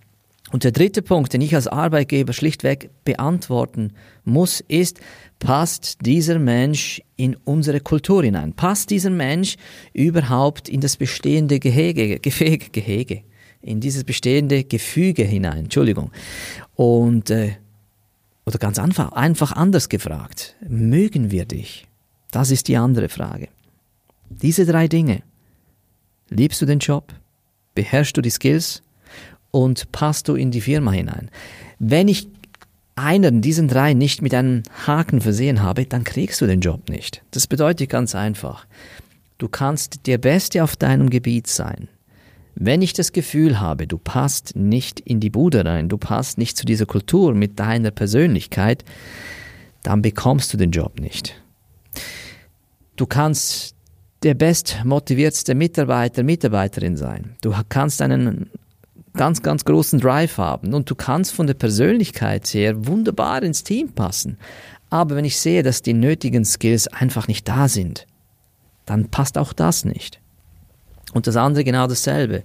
Und 0.50 0.64
der 0.64 0.72
dritte 0.72 1.02
Punkt, 1.02 1.32
den 1.32 1.42
ich 1.42 1.54
als 1.54 1.66
Arbeitgeber 1.66 2.32
schlichtweg 2.32 2.90
beantworten 3.04 3.92
muss, 4.24 4.60
ist, 4.60 5.00
passt 5.38 5.98
dieser 6.06 6.38
Mensch 6.38 7.02
in 7.16 7.36
unsere 7.44 7.80
Kultur 7.80 8.24
hinein? 8.24 8.54
Passt 8.54 8.90
dieser 8.90 9.10
Mensch 9.10 9.56
überhaupt 9.92 10.68
in 10.68 10.80
das 10.80 10.96
bestehende 10.96 11.58
Gehege, 11.58 12.18
Gehege, 12.18 12.70
Gehege, 12.70 13.22
in 13.60 13.80
dieses 13.80 14.04
bestehende 14.04 14.64
Gefüge 14.64 15.24
hinein? 15.24 15.64
Entschuldigung. 15.64 16.12
Und, 16.74 17.28
äh, 17.28 17.56
oder 18.46 18.58
ganz 18.58 18.78
einfach, 18.78 19.12
einfach 19.12 19.52
anders 19.52 19.90
gefragt, 19.90 20.56
mögen 20.66 21.30
wir 21.30 21.44
dich? 21.44 21.86
Das 22.30 22.50
ist 22.50 22.68
die 22.68 22.78
andere 22.78 23.10
Frage. 23.10 23.48
Diese 24.30 24.64
drei 24.64 24.88
Dinge. 24.88 25.22
Liebst 26.30 26.60
du 26.62 26.66
den 26.66 26.78
Job? 26.78 27.12
Beherrschst 27.74 28.16
du 28.16 28.22
die 28.22 28.30
Skills? 28.30 28.82
Und 29.50 29.92
passt 29.92 30.28
du 30.28 30.34
in 30.34 30.50
die 30.50 30.60
Firma 30.60 30.92
hinein. 30.92 31.30
Wenn 31.78 32.08
ich 32.08 32.28
einen 32.96 33.40
diesen 33.40 33.68
drei 33.68 33.94
nicht 33.94 34.22
mit 34.22 34.34
einem 34.34 34.62
Haken 34.86 35.20
versehen 35.20 35.62
habe, 35.62 35.86
dann 35.86 36.04
kriegst 36.04 36.40
du 36.40 36.46
den 36.46 36.60
Job 36.60 36.88
nicht. 36.88 37.22
Das 37.30 37.46
bedeutet 37.46 37.90
ganz 37.90 38.14
einfach. 38.14 38.66
Du 39.38 39.48
kannst 39.48 40.06
der 40.06 40.18
Beste 40.18 40.64
auf 40.64 40.76
deinem 40.76 41.10
Gebiet 41.10 41.46
sein. 41.46 41.88
Wenn 42.56 42.82
ich 42.82 42.92
das 42.92 43.12
Gefühl 43.12 43.60
habe, 43.60 43.86
du 43.86 43.98
passt 43.98 44.56
nicht 44.56 44.98
in 44.98 45.20
die 45.20 45.30
Bude 45.30 45.64
rein, 45.64 45.88
du 45.88 45.96
passt 45.96 46.38
nicht 46.38 46.56
zu 46.56 46.66
dieser 46.66 46.86
Kultur 46.86 47.34
mit 47.34 47.60
deiner 47.60 47.92
Persönlichkeit, 47.92 48.84
dann 49.84 50.02
bekommst 50.02 50.52
du 50.52 50.56
den 50.56 50.72
Job 50.72 50.98
nicht. 50.98 51.40
Du 52.96 53.06
kannst 53.06 53.76
der 54.24 54.34
bestmotivierteste 54.34 55.54
Mitarbeiter, 55.54 56.24
Mitarbeiterin 56.24 56.96
sein. 56.96 57.36
Du 57.42 57.54
kannst 57.68 58.02
einen 58.02 58.50
ganz, 59.18 59.42
ganz 59.42 59.66
großen 59.66 60.00
Drive 60.00 60.38
haben 60.38 60.72
und 60.72 60.88
du 60.88 60.94
kannst 60.94 61.32
von 61.32 61.46
der 61.46 61.54
Persönlichkeit 61.54 62.46
her 62.54 62.86
wunderbar 62.86 63.42
ins 63.42 63.62
Team 63.64 63.92
passen. 63.92 64.38
Aber 64.88 65.16
wenn 65.16 65.26
ich 65.26 65.38
sehe, 65.38 65.62
dass 65.62 65.82
die 65.82 65.92
nötigen 65.92 66.46
Skills 66.46 66.88
einfach 66.88 67.28
nicht 67.28 67.46
da 67.46 67.68
sind, 67.68 68.06
dann 68.86 69.10
passt 69.10 69.36
auch 69.36 69.52
das 69.52 69.84
nicht. 69.84 70.20
Und 71.12 71.26
das 71.26 71.36
andere 71.36 71.64
genau 71.64 71.86
dasselbe. 71.86 72.42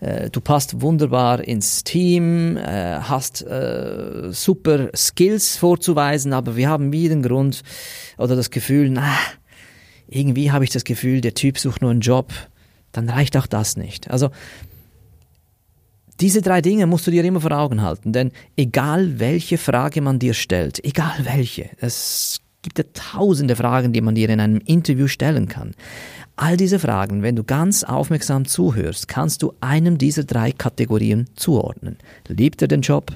Äh, 0.00 0.30
du 0.30 0.40
passt 0.40 0.80
wunderbar 0.80 1.40
ins 1.44 1.84
Team, 1.84 2.56
äh, 2.56 2.98
hast 3.00 3.42
äh, 3.42 4.32
super 4.32 4.90
Skills 4.96 5.56
vorzuweisen, 5.56 6.32
aber 6.32 6.56
wir 6.56 6.68
haben 6.68 6.92
wieder 6.92 7.14
den 7.14 7.22
Grund 7.22 7.62
oder 8.16 8.34
das 8.34 8.50
Gefühl, 8.50 8.90
na, 8.90 9.12
irgendwie 10.08 10.50
habe 10.50 10.64
ich 10.64 10.70
das 10.70 10.84
Gefühl, 10.84 11.20
der 11.20 11.34
Typ 11.34 11.58
sucht 11.58 11.82
nur 11.82 11.90
einen 11.90 12.00
Job, 12.00 12.32
dann 12.92 13.08
reicht 13.08 13.36
auch 13.36 13.46
das 13.46 13.76
nicht. 13.76 14.10
Also 14.10 14.30
diese 16.20 16.42
drei 16.42 16.60
Dinge 16.60 16.86
musst 16.86 17.06
du 17.06 17.10
dir 17.10 17.24
immer 17.24 17.40
vor 17.40 17.52
Augen 17.52 17.82
halten, 17.82 18.12
denn 18.12 18.32
egal 18.56 19.20
welche 19.20 19.58
Frage 19.58 20.00
man 20.00 20.18
dir 20.18 20.34
stellt, 20.34 20.84
egal 20.84 21.14
welche, 21.24 21.70
es 21.78 22.40
gibt 22.62 22.78
ja 22.78 22.84
tausende 22.92 23.56
Fragen, 23.56 23.92
die 23.92 24.00
man 24.00 24.14
dir 24.14 24.28
in 24.28 24.40
einem 24.40 24.60
Interview 24.64 25.06
stellen 25.06 25.48
kann. 25.48 25.74
All 26.36 26.56
diese 26.56 26.78
Fragen, 26.78 27.22
wenn 27.22 27.36
du 27.36 27.44
ganz 27.44 27.84
aufmerksam 27.84 28.46
zuhörst, 28.46 29.08
kannst 29.08 29.42
du 29.42 29.54
einem 29.60 29.98
dieser 29.98 30.24
drei 30.24 30.52
Kategorien 30.52 31.28
zuordnen. 31.34 31.96
Liebt 32.28 32.62
er 32.62 32.68
den 32.68 32.80
Job? 32.80 33.12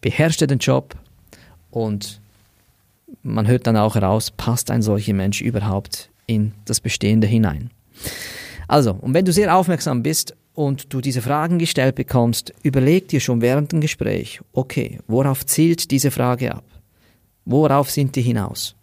Beherrscht 0.00 0.40
er 0.40 0.46
den 0.46 0.58
Job? 0.58 0.94
Und 1.70 2.20
man 3.22 3.46
hört 3.46 3.66
dann 3.66 3.76
auch 3.76 3.94
heraus, 3.94 4.30
passt 4.30 4.70
ein 4.70 4.82
solcher 4.82 5.14
Mensch 5.14 5.40
überhaupt 5.40 6.10
in 6.26 6.52
das 6.64 6.80
Bestehende 6.80 7.26
hinein. 7.26 7.70
Also, 8.68 8.92
und 8.92 9.14
wenn 9.14 9.24
du 9.24 9.32
sehr 9.32 9.54
aufmerksam 9.54 10.02
bist 10.02 10.34
und 10.56 10.92
du 10.92 11.00
diese 11.00 11.20
Fragen 11.20 11.58
gestellt 11.58 11.94
bekommst, 11.94 12.52
überleg 12.62 13.08
dir 13.08 13.20
schon 13.20 13.42
während 13.42 13.72
dem 13.72 13.80
Gespräch, 13.80 14.40
okay, 14.52 14.98
worauf 15.06 15.44
zielt 15.44 15.90
diese 15.90 16.10
Frage 16.10 16.54
ab? 16.54 16.64
Worauf 17.44 17.90
sind 17.90 18.16
die 18.16 18.22
hinaus? 18.22 18.74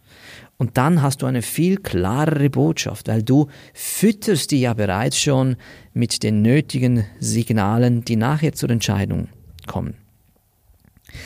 Und 0.57 0.77
dann 0.77 1.01
hast 1.01 1.23
du 1.23 1.25
eine 1.25 1.41
viel 1.41 1.77
klarere 1.77 2.49
Botschaft, 2.51 3.07
weil 3.07 3.23
du 3.23 3.47
fütterst 3.73 4.51
die 4.51 4.61
ja 4.61 4.73
bereits 4.75 5.19
schon 5.19 5.57
mit 5.93 6.21
den 6.21 6.43
nötigen 6.43 7.05
Signalen, 7.19 8.05
die 8.05 8.15
nachher 8.15 8.53
zur 8.53 8.69
Entscheidung 8.69 9.27
kommen. 9.65 9.95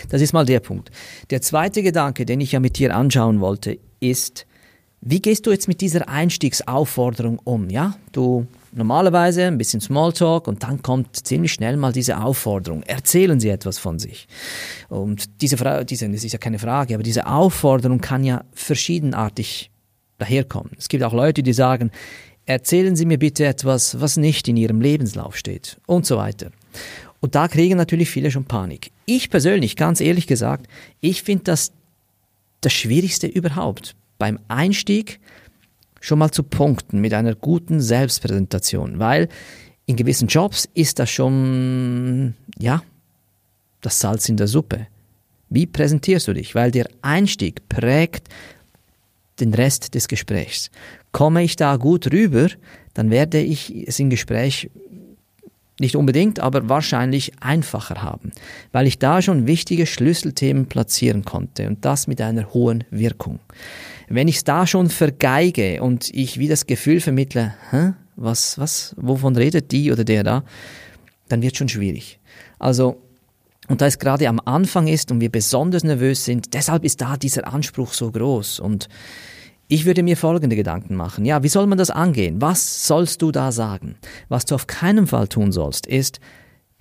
Das 0.09 0.21
ist 0.21 0.33
mal 0.33 0.45
der 0.45 0.61
Punkt. 0.61 0.91
Der 1.29 1.41
zweite 1.41 1.83
Gedanke, 1.83 2.25
den 2.25 2.39
ich 2.39 2.53
ja 2.53 2.61
mit 2.61 2.79
dir 2.79 2.95
anschauen 2.95 3.41
wollte, 3.41 3.77
ist, 3.99 4.47
wie 5.01 5.21
gehst 5.21 5.45
du 5.45 5.51
jetzt 5.51 5.67
mit 5.67 5.81
dieser 5.81 6.07
Einstiegsaufforderung 6.07 7.39
um? 7.43 7.69
Ja, 7.69 7.97
du 8.13 8.47
normalerweise 8.71 9.45
ein 9.45 9.57
bisschen 9.57 9.81
Smalltalk 9.81 10.47
und 10.47 10.63
dann 10.63 10.81
kommt 10.81 11.25
ziemlich 11.25 11.53
schnell 11.53 11.77
mal 11.77 11.91
diese 11.91 12.19
Aufforderung. 12.21 12.83
Erzählen 12.83 13.39
Sie 13.39 13.49
etwas 13.49 13.77
von 13.77 13.99
sich. 13.99 14.27
Und 14.89 15.41
diese 15.41 15.57
Frage, 15.57 15.85
diese, 15.85 16.09
das 16.09 16.23
ist 16.23 16.33
ja 16.33 16.39
keine 16.39 16.59
Frage, 16.59 16.93
aber 16.93 17.03
diese 17.03 17.27
Aufforderung 17.27 17.99
kann 18.01 18.23
ja 18.23 18.43
verschiedenartig 18.53 19.71
daherkommen. 20.17 20.71
Es 20.77 20.89
gibt 20.89 21.03
auch 21.03 21.13
Leute, 21.13 21.43
die 21.43 21.53
sagen, 21.53 21.91
erzählen 22.45 22.95
Sie 22.95 23.05
mir 23.05 23.19
bitte 23.19 23.45
etwas, 23.45 23.99
was 24.01 24.17
nicht 24.17 24.47
in 24.47 24.57
Ihrem 24.57 24.81
Lebenslauf 24.81 25.37
steht 25.37 25.77
und 25.85 26.05
so 26.05 26.17
weiter. 26.17 26.51
Und 27.19 27.35
da 27.35 27.47
kriegen 27.47 27.77
natürlich 27.77 28.09
viele 28.09 28.31
schon 28.31 28.45
Panik. 28.45 28.91
Ich 29.05 29.29
persönlich, 29.29 29.75
ganz 29.75 30.01
ehrlich 30.01 30.27
gesagt, 30.27 30.67
ich 31.01 31.23
finde 31.23 31.45
das 31.45 31.71
das 32.61 32.73
Schwierigste 32.73 33.27
überhaupt. 33.27 33.95
Beim 34.17 34.39
Einstieg 34.47 35.19
schon 35.99 36.19
mal 36.19 36.31
zu 36.31 36.43
punkten 36.43 36.99
mit 36.99 37.13
einer 37.13 37.35
guten 37.35 37.81
Selbstpräsentation, 37.81 38.99
weil 38.99 39.29
in 39.85 39.95
gewissen 39.95 40.27
Jobs 40.27 40.67
ist 40.73 40.99
das 40.99 41.09
schon, 41.09 42.35
ja, 42.59 42.83
das 43.81 43.99
Salz 43.99 44.27
in 44.29 44.37
der 44.37 44.47
Suppe. 44.47 44.87
Wie 45.49 45.65
präsentierst 45.65 46.27
du 46.27 46.33
dich? 46.33 46.55
Weil 46.55 46.71
der 46.71 46.89
Einstieg 47.01 47.69
prägt 47.69 48.27
den 49.39 49.53
Rest 49.53 49.95
des 49.95 50.07
Gesprächs. 50.07 50.71
Komme 51.11 51.43
ich 51.43 51.55
da 51.55 51.77
gut 51.77 52.11
rüber, 52.11 52.47
dann 52.93 53.11
werde 53.11 53.39
ich 53.39 53.87
es 53.87 53.99
im 53.99 54.09
Gespräch 54.09 54.69
nicht 55.79 55.95
unbedingt, 55.95 56.39
aber 56.39 56.69
wahrscheinlich 56.69 57.31
einfacher 57.39 58.01
haben, 58.01 58.31
weil 58.71 58.87
ich 58.87 58.97
da 58.97 59.21
schon 59.21 59.45
wichtige 59.45 59.85
Schlüsselthemen 59.85 60.65
platzieren 60.65 61.23
konnte 61.23 61.67
und 61.67 61.85
das 61.85 62.07
mit 62.07 62.19
einer 62.19 62.53
hohen 62.53 62.83
Wirkung. 62.89 63.39
Wenn 64.07 64.27
ich 64.27 64.37
es 64.37 64.43
da 64.43 64.65
schon 64.65 64.89
vergeige 64.89 65.81
und 65.81 66.09
ich 66.13 66.39
wie 66.39 66.47
das 66.47 66.65
Gefühl 66.65 67.01
vermittle, 67.01 67.53
Hä? 67.71 67.93
was, 68.15 68.57
was, 68.57 68.95
wovon 68.97 69.35
redet 69.35 69.71
die 69.71 69.91
oder 69.91 70.03
der 70.03 70.23
da, 70.23 70.43
dann 71.27 71.41
wird 71.41 71.57
schon 71.57 71.69
schwierig. 71.69 72.19
Also, 72.57 73.01
und 73.67 73.81
da 73.81 73.85
es 73.85 73.99
gerade 73.99 74.27
am 74.29 74.39
Anfang 74.45 74.87
ist 74.87 75.11
und 75.11 75.19
wir 75.19 75.29
besonders 75.29 75.83
nervös 75.83 76.23
sind, 76.23 76.53
deshalb 76.53 76.85
ist 76.85 77.01
da 77.01 77.17
dieser 77.17 77.47
Anspruch 77.53 77.93
so 77.93 78.11
groß 78.11 78.59
und 78.61 78.87
ich 79.67 79.85
würde 79.85 80.03
mir 80.03 80.15
folgende 80.15 80.55
Gedanken 80.55 80.95
machen. 80.95 81.25
Ja, 81.25 81.43
wie 81.43 81.49
soll 81.49 81.67
man 81.67 81.77
das 81.77 81.89
angehen? 81.89 82.41
Was 82.41 82.87
sollst 82.87 83.21
du 83.21 83.31
da 83.31 83.51
sagen? 83.51 83.97
Was 84.29 84.45
du 84.45 84.55
auf 84.55 84.67
keinen 84.67 85.07
Fall 85.07 85.27
tun 85.27 85.51
sollst, 85.51 85.85
ist, 85.85 86.21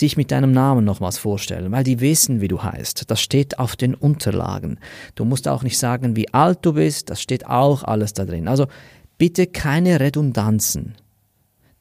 dich 0.01 0.17
mit 0.17 0.31
deinem 0.31 0.53
Namen 0.53 0.85
nochmals 0.85 1.19
vorstellen, 1.19 1.73
weil 1.73 1.85
die 1.85 2.01
wissen, 2.01 2.41
wie 2.41 2.49
du 2.49 2.63
heißt. 2.63 3.11
Das 3.11 3.21
steht 3.21 3.59
auf 3.59 3.77
den 3.77 3.95
Unterlagen. 3.95 4.79
Du 5.15 5.25
musst 5.25 5.49
auch 5.49 5.63
nicht 5.63 5.79
sagen, 5.79 6.17
wie 6.17 6.33
alt 6.35 6.59
du 6.63 6.75
bist. 6.75 7.11
Das 7.11 7.21
steht 7.21 7.47
auch 7.47 7.83
alles 7.83 8.13
da 8.13 8.25
drin. 8.25 8.49
Also 8.49 8.67
bitte 9.19 9.47
keine 9.47 10.01
Redundanzen. 10.01 10.95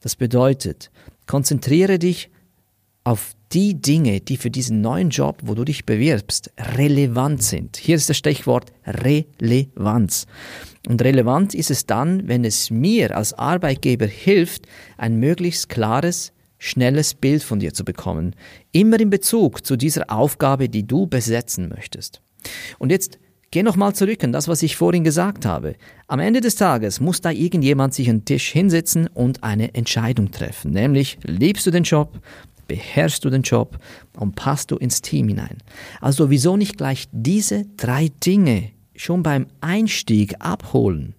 Das 0.00 0.16
bedeutet, 0.16 0.90
konzentriere 1.26 1.98
dich 1.98 2.30
auf 3.04 3.34
die 3.52 3.80
Dinge, 3.80 4.20
die 4.20 4.36
für 4.36 4.50
diesen 4.50 4.80
neuen 4.80 5.10
Job, 5.10 5.38
wo 5.42 5.54
du 5.54 5.64
dich 5.64 5.86
bewirbst, 5.86 6.50
relevant 6.58 7.42
sind. 7.42 7.76
Hier 7.76 7.96
ist 7.96 8.10
das 8.10 8.16
Stichwort 8.16 8.72
Relevanz. 8.84 10.26
Und 10.88 11.02
relevant 11.02 11.54
ist 11.54 11.70
es 11.70 11.86
dann, 11.86 12.26
wenn 12.28 12.44
es 12.44 12.70
mir 12.70 13.16
als 13.16 13.32
Arbeitgeber 13.32 14.06
hilft, 14.06 14.66
ein 14.96 15.18
möglichst 15.18 15.68
klares, 15.68 16.32
schnelles 16.58 17.14
Bild 17.14 17.42
von 17.42 17.58
dir 17.58 17.74
zu 17.74 17.84
bekommen. 17.84 18.34
Immer 18.72 19.00
in 19.00 19.10
Bezug 19.10 19.64
zu 19.64 19.76
dieser 19.76 20.10
Aufgabe, 20.10 20.68
die 20.68 20.86
du 20.86 21.06
besetzen 21.06 21.68
möchtest. 21.68 22.20
Und 22.78 22.90
jetzt 22.90 23.18
geh 23.50 23.62
nochmal 23.62 23.94
zurück 23.94 24.22
an 24.24 24.32
das, 24.32 24.48
was 24.48 24.62
ich 24.62 24.76
vorhin 24.76 25.04
gesagt 25.04 25.44
habe. 25.44 25.76
Am 26.06 26.20
Ende 26.20 26.40
des 26.40 26.56
Tages 26.56 27.00
muss 27.00 27.20
da 27.20 27.30
irgendjemand 27.30 27.94
sich 27.94 28.08
an 28.08 28.18
den 28.18 28.24
Tisch 28.24 28.50
hinsetzen 28.50 29.06
und 29.08 29.42
eine 29.42 29.74
Entscheidung 29.74 30.30
treffen. 30.30 30.72
Nämlich, 30.72 31.18
liebst 31.22 31.66
du 31.66 31.70
den 31.70 31.84
Job? 31.84 32.20
beherrschst 32.68 33.24
du 33.24 33.30
den 33.30 33.42
Job 33.42 33.78
und 34.18 34.34
passt 34.34 34.70
du 34.70 34.76
ins 34.76 35.02
Team 35.02 35.28
hinein. 35.28 35.58
Also 36.00 36.30
wieso 36.30 36.56
nicht 36.56 36.76
gleich 36.76 37.08
diese 37.12 37.64
drei 37.76 38.10
Dinge 38.24 38.70
schon 38.94 39.22
beim 39.22 39.46
Einstieg 39.60 40.34
abholen? 40.40 41.14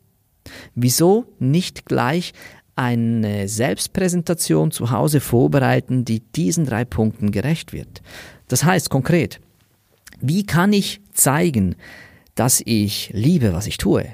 Wieso 0.75 1.25
nicht 1.39 1.85
gleich 1.85 2.33
eine 2.77 3.47
Selbstpräsentation 3.47 4.71
zu 4.71 4.91
Hause 4.91 5.19
vorbereiten, 5.19 6.05
die 6.05 6.19
diesen 6.19 6.65
drei 6.65 6.85
Punkten 6.85 7.31
gerecht 7.31 7.73
wird? 7.73 8.01
Das 8.47 8.63
heißt 8.63 8.89
konkret, 8.89 9.41
wie 10.21 10.45
kann 10.45 10.73
ich 10.73 11.01
zeigen, 11.13 11.75
dass 12.35 12.61
ich 12.65 13.09
liebe, 13.13 13.53
was 13.53 13.67
ich 13.67 13.77
tue? 13.77 14.05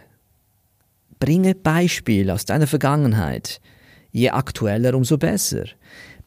Bringe 1.20 1.56
Beispiele 1.56 2.34
aus 2.34 2.46
deiner 2.46 2.68
Vergangenheit. 2.68 3.62
Je 4.12 4.30
aktueller, 4.30 4.94
umso 4.96 5.18
besser. 5.18 5.66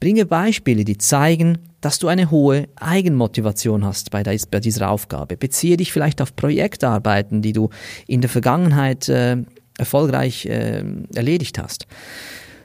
Bringe 0.00 0.26
Beispiele, 0.26 0.84
die 0.84 0.98
zeigen, 0.98 1.58
dass 1.80 1.98
du 1.98 2.08
eine 2.08 2.30
hohe 2.30 2.68
Eigenmotivation 2.76 3.84
hast 3.84 4.10
bei, 4.10 4.22
dieser 4.22 4.90
Aufgabe. 4.90 5.36
Beziehe 5.36 5.76
dich 5.76 5.92
vielleicht 5.92 6.20
auf 6.20 6.34
Projektarbeiten, 6.34 7.42
die 7.42 7.52
du 7.52 7.70
in 8.06 8.20
der 8.20 8.30
Vergangenheit 8.30 9.08
äh, 9.08 9.36
erfolgreich 9.78 10.46
äh, 10.46 10.84
erledigt 11.14 11.58
hast. 11.58 11.86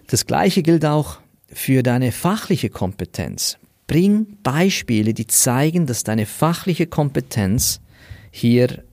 Das 0.08 0.26
Gleiche 0.26 0.64
gilt 0.64 0.86
auch 0.86 1.20
für 1.52 1.84
deine 1.84 2.12
fachliche 2.12 2.70
Kompetenz. 2.70 3.58
Bring 3.88 4.38
Beispiele, 4.44 5.14
die 5.14 5.28
zeigen, 5.28 5.86
dass 5.86 6.04
deine 6.04 6.26
fachliche 6.26 6.88
Kompetenz 6.88 7.82
hier 8.32 8.84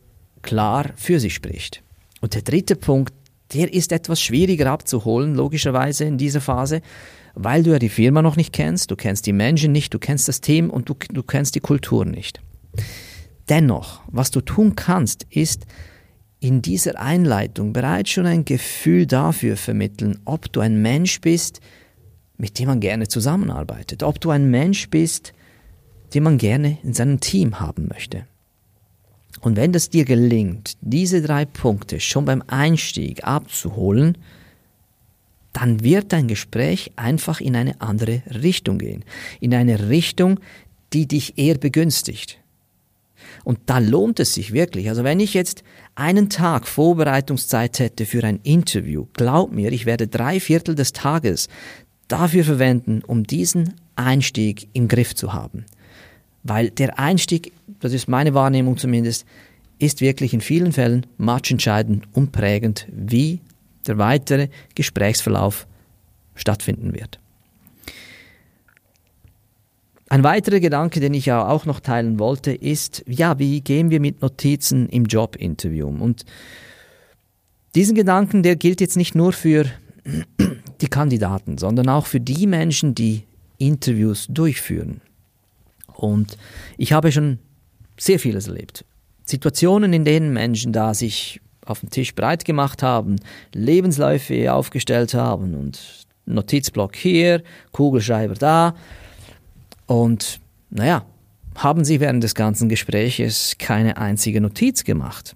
klar 0.43 0.91
für 0.97 1.21
sich 1.21 1.35
spricht. 1.35 1.83
Und 2.21 2.35
der 2.35 2.43
dritte 2.43 2.75
Punkt, 2.75 3.15
der 3.53 3.73
ist 3.73 3.93
etwas 3.93 4.21
schwieriger 4.21 4.71
abzuholen, 4.71 5.35
logischerweise 5.35 6.05
in 6.05 6.19
dieser 6.19 6.41
Phase, 6.41 6.83
weil 7.35 7.63
du 7.63 7.71
ja 7.71 7.79
die 7.79 7.89
Firma 7.89 8.23
noch 8.23 8.37
nicht 8.37 8.53
kennst, 8.53 8.91
du 8.91 8.97
kennst 8.97 9.27
die 9.27 9.33
Menschen 9.33 9.73
nicht, 9.73 9.95
du 9.95 9.99
kennst 9.99 10.27
das 10.27 10.41
Team 10.41 10.71
und 10.71 10.89
du, 10.89 10.97
du 11.13 11.23
kennst 11.23 11.55
die 11.55 11.61
Kultur 11.61 12.05
nicht. 12.05 12.41
Dennoch, 13.49 14.03
was 14.09 14.31
du 14.31 14.41
tun 14.41 14.75
kannst, 14.75 15.27
ist 15.31 15.67
in 16.41 16.63
dieser 16.63 17.01
Einleitung 17.01 17.73
bereits 17.73 18.11
schon 18.11 18.27
ein 18.27 18.45
Gefühl 18.45 19.07
dafür 19.07 19.57
vermitteln, 19.57 20.19
ob 20.25 20.53
du 20.53 20.61
ein 20.61 20.81
Mensch 20.81 21.21
bist, 21.21 21.61
mit 22.37 22.59
dem 22.59 22.69
man 22.69 22.81
gerne 22.81 23.09
zusammenarbeitet, 23.09 24.03
ob 24.03 24.21
du 24.21 24.31
ein 24.31 24.51
Mensch 24.51 24.89
bist, 24.89 25.33
den 26.15 26.23
man 26.23 26.39
gerne 26.39 26.79
in 26.85 26.95
seinem 26.95 27.21
Team 27.21 27.61
haben 27.61 27.89
möchte. 27.89 28.27
Und 29.41 29.57
wenn 29.57 29.75
es 29.75 29.91
dir 29.91 30.05
gelingt, 30.05 30.77
diese 30.81 31.23
drei 31.23 31.45
Punkte 31.45 32.01
schon 32.01 32.25
beim 32.25 32.43
Einstieg 32.47 33.25
abzuholen, 33.25 34.17
dann 35.53 35.83
wird 35.83 36.13
dein 36.13 36.29
Gespräch 36.29 36.93
einfach 36.97 37.41
in 37.41 37.57
eine 37.57 37.81
andere 37.81 38.23
Richtung 38.43 38.79
gehen. 38.79 39.05
In 39.41 39.55
eine 39.55 39.89
Richtung, 39.89 40.41
die 40.93 41.07
dich 41.07 41.39
eher 41.39 41.59
begünstigt. 41.59 42.39
Und 43.45 43.59
da 43.67 43.79
lohnt 43.79 44.21
es 44.21 44.35
sich 44.35 44.53
wirklich. 44.53 44.89
Also 44.89 45.05
wenn 45.05 45.21
ich 45.21 45.35
jetzt 45.35 45.63
einen 45.95 46.31
Tag 46.31 46.67
Vorbereitungszeit 46.67 47.79
hätte 47.79 48.07
für 48.07 48.25
ein 48.25 48.41
Interview, 48.43 49.07
glaub 49.13 49.53
mir, 49.53 49.73
ich 49.73 49.87
werde 49.87 50.09
drei 50.09 50.41
Viertel 50.41 50.75
des 50.75 50.93
Tages 50.93 51.49
dafür 52.09 52.45
verwenden, 52.45 53.03
um 53.07 53.25
diesen 53.25 53.75
Einstieg 53.97 54.69
im 54.73 54.89
Griff 54.89 55.15
zu 55.15 55.33
haben. 55.33 55.67
Weil 56.43 56.71
der 56.71 56.99
Einstieg, 56.99 57.53
das 57.81 57.93
ist 57.93 58.09
meine 58.09 58.35
Wahrnehmung 58.35 58.77
zumindest, 58.77 59.27
ist 59.79 60.01
wirklich 60.01 60.35
in 60.35 60.41
vielen 60.41 60.73
Fällen 60.73 61.07
matchentscheidend 61.19 62.05
und 62.13 62.33
prägend, 62.33 62.87
wie 62.91 63.41
der 63.87 63.99
weitere 63.99 64.49
Gesprächsverlauf 64.75 65.67
stattfinden 66.35 66.95
wird. 66.95 67.21
Ein 70.11 70.25
weiterer 70.25 70.61
Gedanke, 70.61 71.01
den 71.01 71.13
ich 71.13 71.27
ja 71.27 71.47
auch 71.47 71.67
noch 71.67 71.81
teilen 71.81 72.19
wollte, 72.19 72.53
ist, 72.53 73.05
ja, 73.07 73.39
wie 73.39 73.61
gehen 73.61 73.91
wir 73.91 74.01
mit 74.01 74.23
Notizen 74.23 74.89
im 74.89 75.05
Jobinterview? 75.05 75.87
Und 75.87 76.25
diesen 77.75 77.95
Gedanken, 77.95 78.43
der 78.43 78.57
gilt 78.57 78.81
jetzt 78.81 78.97
nicht 78.97 79.15
nur 79.15 79.33
für 79.33 79.67
die 80.81 80.89
Kandidaten, 80.89 81.59
sondern 81.59 81.91
auch 81.91 82.07
für 82.07 82.21
die 82.21 82.47
Menschen, 82.47 82.95
die 82.95 83.25
Interviews 83.59 84.27
durchführen. 84.31 85.03
Und 85.95 86.39
ich 86.79 86.93
habe 86.93 87.13
schon 87.13 87.39
sehr 87.99 88.19
vieles 88.19 88.47
erlebt. 88.47 88.87
Situationen, 89.27 89.93
in 89.93 90.07
denen 90.07 90.33
Menschen 90.33 90.73
da 90.73 90.95
sich 90.95 91.41
auf 91.67 91.81
dem 91.81 91.91
Tisch 91.91 92.15
breit 92.15 92.47
gemacht 92.47 92.83
haben, 92.83 93.17
Lebensläufe 93.53 94.55
aufgestellt 94.55 95.13
haben 95.13 95.55
und 95.55 96.07
Notizblock 96.25 96.97
hier, 96.97 97.43
Kugelschreiber 97.73 98.35
da 98.35 98.75
und 99.89 100.39
naja, 100.71 101.05
haben 101.57 101.85
sie 101.85 101.99
während 101.99 102.23
des 102.23 102.37
ganzen 102.37 102.69
Gespräches 102.69 103.57
keine 103.59 103.97
einzige 103.97 104.41
Notiz 104.41 104.85
gemacht. 104.85 105.35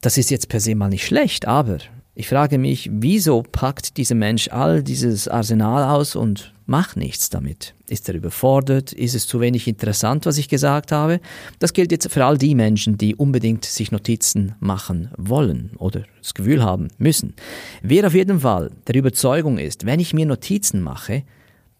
Das 0.00 0.16
ist 0.16 0.30
jetzt 0.30 0.48
per 0.48 0.60
se 0.60 0.74
mal 0.74 0.88
nicht 0.88 1.04
schlecht, 1.04 1.46
aber 1.46 1.78
ich 2.14 2.28
frage 2.28 2.56
mich, 2.56 2.88
wieso 2.90 3.42
packt 3.42 3.98
dieser 3.98 4.14
Mensch 4.14 4.48
all 4.48 4.82
dieses 4.82 5.28
Arsenal 5.28 5.84
aus 5.84 6.16
und 6.16 6.54
macht 6.64 6.96
nichts 6.96 7.28
damit? 7.28 7.74
Ist 7.88 8.08
er 8.08 8.14
überfordert? 8.14 8.92
Ist 8.92 9.14
es 9.14 9.26
zu 9.26 9.40
wenig 9.40 9.68
interessant, 9.68 10.24
was 10.24 10.38
ich 10.38 10.48
gesagt 10.48 10.92
habe? 10.92 11.20
Das 11.58 11.74
gilt 11.74 11.92
jetzt 11.92 12.10
für 12.10 12.24
all 12.24 12.38
die 12.38 12.54
Menschen, 12.54 12.96
die 12.96 13.14
unbedingt 13.16 13.66
sich 13.66 13.92
Notizen 13.92 14.54
machen 14.60 15.10
wollen 15.18 15.72
oder 15.76 16.04
das 16.18 16.32
Gefühl 16.32 16.62
haben 16.62 16.88
müssen. 16.96 17.34
Wer 17.82 18.06
auf 18.06 18.14
jeden 18.14 18.40
Fall 18.40 18.70
der 18.86 18.94
Überzeugung 18.94 19.58
ist, 19.58 19.84
wenn 19.84 20.00
ich 20.00 20.14
mir 20.14 20.24
Notizen 20.24 20.80
mache, 20.80 21.24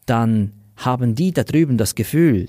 dann 0.05 0.53
haben 0.77 1.15
die 1.15 1.33
da 1.33 1.45
drüben 1.45 1.79
das 1.79 1.95
Gefühl, 1.95 2.49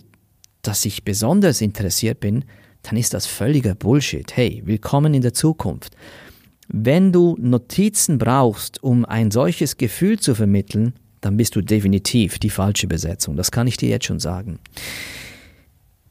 dass 0.61 0.85
ich 0.85 1.03
besonders 1.03 1.61
interessiert 1.61 2.19
bin, 2.19 2.45
dann 2.83 2.97
ist 2.97 3.13
das 3.13 3.25
völliger 3.25 3.75
Bullshit. 3.75 4.35
Hey, 4.35 4.61
willkommen 4.65 5.13
in 5.13 5.21
der 5.21 5.33
Zukunft. 5.33 5.95
Wenn 6.67 7.11
du 7.11 7.37
Notizen 7.39 8.17
brauchst, 8.17 8.83
um 8.83 9.05
ein 9.05 9.31
solches 9.31 9.77
Gefühl 9.77 10.19
zu 10.19 10.35
vermitteln, 10.35 10.93
dann 11.21 11.37
bist 11.37 11.55
du 11.55 11.61
definitiv 11.61 12.39
die 12.39 12.49
falsche 12.49 12.87
Besetzung. 12.87 13.35
Das 13.35 13.51
kann 13.51 13.67
ich 13.67 13.77
dir 13.77 13.89
jetzt 13.89 14.05
schon 14.05 14.19
sagen. 14.19 14.59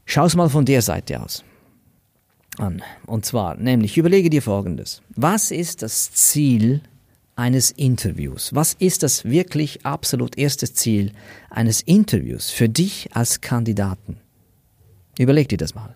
Schau 0.05 0.25
es 0.25 0.35
mal 0.35 0.49
von 0.49 0.65
der 0.65 0.81
Seite 0.81 1.21
aus 1.21 1.43
an. 2.59 2.81
Und 3.05 3.25
zwar, 3.25 3.55
nämlich, 3.55 3.97
überlege 3.97 4.29
dir 4.29 4.41
Folgendes. 4.41 5.01
Was 5.15 5.51
ist 5.51 5.81
das 5.81 6.11
Ziel 6.11 6.81
eines 7.37 7.71
Interviews? 7.71 8.53
Was 8.53 8.73
ist 8.73 9.03
das 9.03 9.23
wirklich 9.23 9.85
absolut 9.85 10.37
erste 10.37 10.71
Ziel 10.73 11.11
eines 11.49 11.81
Interviews 11.81 12.49
für 12.49 12.67
dich 12.67 13.09
als 13.13 13.41
Kandidaten? 13.41 14.17
Überleg 15.17 15.47
dir 15.47 15.57
das 15.57 15.75
mal. 15.75 15.95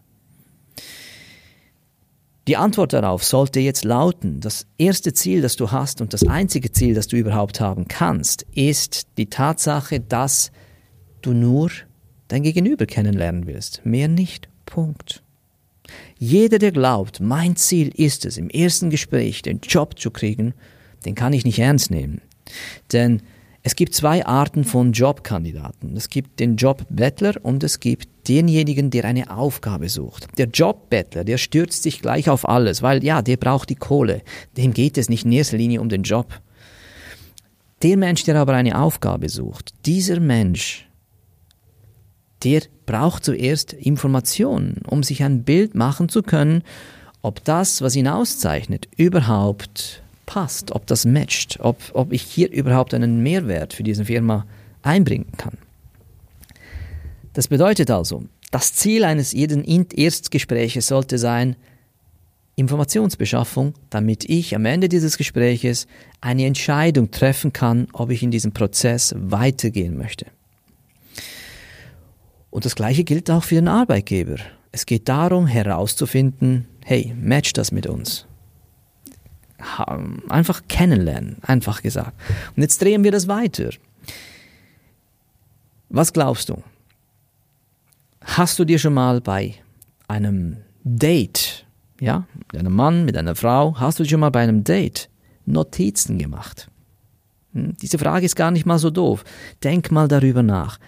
Die 2.47 2.57
Antwort 2.57 2.93
darauf 2.93 3.23
sollte 3.23 3.59
jetzt 3.59 3.83
lauten, 3.83 4.39
das 4.39 4.65
erste 4.77 5.13
Ziel, 5.13 5.41
das 5.41 5.55
du 5.55 5.71
hast 5.71 6.01
und 6.01 6.13
das 6.13 6.27
einzige 6.27 6.71
Ziel, 6.71 6.95
das 6.95 7.07
du 7.07 7.17
überhaupt 7.17 7.59
haben 7.59 7.87
kannst, 7.87 8.45
ist 8.55 9.07
die 9.17 9.27
Tatsache, 9.27 9.99
dass 9.99 10.51
du 11.21 11.33
nur 11.33 11.69
dein 12.27 12.43
Gegenüber 12.43 12.85
kennenlernen 12.85 13.45
willst. 13.45 13.81
Mehr 13.85 14.07
nicht. 14.07 14.49
Punkt. 14.65 15.21
Jeder, 16.17 16.57
der 16.57 16.71
glaubt, 16.71 17.19
mein 17.19 17.55
Ziel 17.55 17.89
ist 17.89 18.25
es, 18.25 18.37
im 18.37 18.49
ersten 18.49 18.89
Gespräch 18.89 19.41
den 19.41 19.59
Job 19.59 19.99
zu 19.99 20.09
kriegen, 20.11 20.53
den 21.05 21.15
kann 21.15 21.33
ich 21.33 21.45
nicht 21.45 21.59
ernst 21.59 21.91
nehmen. 21.91 22.21
Denn 22.91 23.21
es 23.63 23.75
gibt 23.75 23.93
zwei 23.93 24.25
Arten 24.25 24.63
von 24.63 24.91
Jobkandidaten. 24.91 25.95
Es 25.95 26.09
gibt 26.09 26.39
den 26.39 26.55
Jobbettler 26.55 27.35
und 27.43 27.63
es 27.63 27.79
gibt 27.79 28.27
denjenigen, 28.27 28.89
der 28.89 29.05
eine 29.05 29.35
Aufgabe 29.35 29.87
sucht. 29.87 30.27
Der 30.37 30.47
Jobbettler, 30.47 31.23
der 31.23 31.37
stürzt 31.37 31.83
sich 31.83 32.01
gleich 32.01 32.29
auf 32.29 32.47
alles, 32.47 32.81
weil 32.81 33.03
ja, 33.03 33.21
der 33.21 33.37
braucht 33.37 33.69
die 33.69 33.75
Kohle. 33.75 34.23
Dem 34.57 34.73
geht 34.73 34.97
es 34.97 35.09
nicht 35.09 35.25
in 35.25 35.31
erster 35.31 35.57
Linie 35.57 35.79
um 35.81 35.89
den 35.89 36.03
Job. 36.03 36.39
Der 37.83 37.97
Mensch, 37.97 38.23
der 38.23 38.35
aber 38.35 38.53
eine 38.53 38.79
Aufgabe 38.79 39.29
sucht, 39.29 39.73
dieser 39.85 40.19
Mensch, 40.19 40.87
der 42.43 42.61
braucht 42.87 43.23
zuerst 43.23 43.73
Informationen, 43.73 44.81
um 44.87 45.03
sich 45.03 45.23
ein 45.23 45.43
Bild 45.43 45.75
machen 45.75 46.09
zu 46.09 46.23
können, 46.23 46.63
ob 47.21 47.43
das, 47.43 47.81
was 47.81 47.95
ihn 47.95 48.07
auszeichnet, 48.07 48.87
überhaupt 48.97 50.00
passt, 50.31 50.71
ob 50.71 50.87
das 50.87 51.03
matcht, 51.03 51.59
ob, 51.59 51.77
ob 51.93 52.13
ich 52.13 52.21
hier 52.21 52.49
überhaupt 52.49 52.93
einen 52.93 53.21
Mehrwert 53.21 53.73
für 53.73 53.83
diese 53.83 54.05
Firma 54.05 54.45
einbringen 54.81 55.33
kann. 55.35 55.57
Das 57.33 57.49
bedeutet 57.49 57.91
also, 57.91 58.23
das 58.49 58.73
Ziel 58.73 59.03
eines 59.03 59.33
jeden 59.33 59.65
Erstgespräches 59.65 60.87
sollte 60.87 61.17
sein, 61.17 61.57
Informationsbeschaffung, 62.55 63.73
damit 63.89 64.23
ich 64.23 64.55
am 64.55 64.63
Ende 64.63 64.87
dieses 64.87 65.17
Gespräches 65.17 65.85
eine 66.21 66.45
Entscheidung 66.45 67.11
treffen 67.11 67.51
kann, 67.51 67.89
ob 67.91 68.09
ich 68.09 68.23
in 68.23 68.31
diesem 68.31 68.53
Prozess 68.53 69.13
weitergehen 69.17 69.97
möchte. 69.97 70.27
Und 72.51 72.63
das 72.63 72.75
Gleiche 72.75 73.03
gilt 73.03 73.29
auch 73.29 73.43
für 73.43 73.55
den 73.55 73.67
Arbeitgeber. 73.67 74.37
Es 74.71 74.85
geht 74.85 75.09
darum 75.09 75.45
herauszufinden, 75.45 76.67
hey, 76.85 77.13
matcht 77.19 77.57
das 77.57 77.73
mit 77.73 77.85
uns? 77.85 78.27
Einfach 80.29 80.61
kennenlernen, 80.67 81.37
einfach 81.41 81.81
gesagt. 81.81 82.13
Und 82.55 82.61
jetzt 82.61 82.81
drehen 82.81 83.03
wir 83.03 83.11
das 83.11 83.27
weiter. 83.27 83.69
Was 85.89 86.13
glaubst 86.13 86.49
du? 86.49 86.63
Hast 88.21 88.59
du 88.59 88.65
dir 88.65 88.79
schon 88.79 88.93
mal 88.93 89.19
bei 89.21 89.55
einem 90.07 90.57
Date, 90.83 91.65
ja, 91.99 92.25
mit 92.51 92.59
einem 92.59 92.73
Mann, 92.73 93.05
mit 93.05 93.17
einer 93.17 93.35
Frau, 93.35 93.75
hast 93.77 93.99
du 93.99 94.03
dir 94.03 94.09
schon 94.09 94.19
mal 94.19 94.29
bei 94.31 94.41
einem 94.41 94.63
Date 94.63 95.09
Notizen 95.45 96.17
gemacht? 96.17 96.69
Hm? 97.53 97.75
Diese 97.81 97.97
Frage 97.97 98.25
ist 98.25 98.35
gar 98.35 98.51
nicht 98.51 98.65
mal 98.65 98.79
so 98.79 98.89
doof. 98.89 99.23
Denk 99.63 99.91
mal 99.91 100.07
darüber 100.07 100.43
nach. 100.43 100.79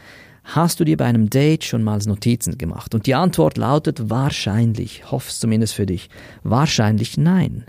Hast 0.43 0.79
du 0.79 0.83
dir 0.83 0.97
bei 0.97 1.05
einem 1.05 1.29
Date 1.29 1.63
schon 1.63 1.83
mal 1.83 1.99
Notizen 1.99 2.57
gemacht? 2.57 2.93
Und 2.93 3.05
die 3.05 3.15
Antwort 3.15 3.57
lautet 3.57 4.09
wahrscheinlich, 4.09 5.09
hoff's 5.09 5.39
zumindest 5.39 5.73
für 5.73 5.86
dich, 5.86 6.09
wahrscheinlich 6.43 7.17
nein. 7.17 7.65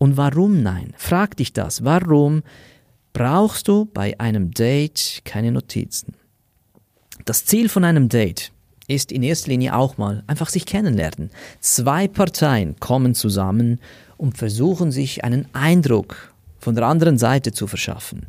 Und 0.00 0.16
warum 0.16 0.62
nein? 0.62 0.94
Frag 0.96 1.36
dich 1.36 1.52
das. 1.52 1.84
Warum 1.84 2.42
brauchst 3.12 3.68
du 3.68 3.84
bei 3.84 4.18
einem 4.18 4.50
Date 4.50 5.20
keine 5.26 5.52
Notizen? 5.52 6.14
Das 7.26 7.44
Ziel 7.44 7.68
von 7.68 7.84
einem 7.84 8.08
Date 8.08 8.50
ist 8.88 9.12
in 9.12 9.22
erster 9.22 9.50
Linie 9.50 9.76
auch 9.76 9.98
mal 9.98 10.24
einfach 10.26 10.48
sich 10.48 10.64
kennenlernen. 10.64 11.28
Zwei 11.60 12.08
Parteien 12.08 12.80
kommen 12.80 13.14
zusammen 13.14 13.78
und 14.16 14.38
versuchen 14.38 14.90
sich 14.90 15.22
einen 15.22 15.46
Eindruck 15.52 16.32
von 16.58 16.74
der 16.74 16.86
anderen 16.86 17.18
Seite 17.18 17.52
zu 17.52 17.66
verschaffen. 17.66 18.24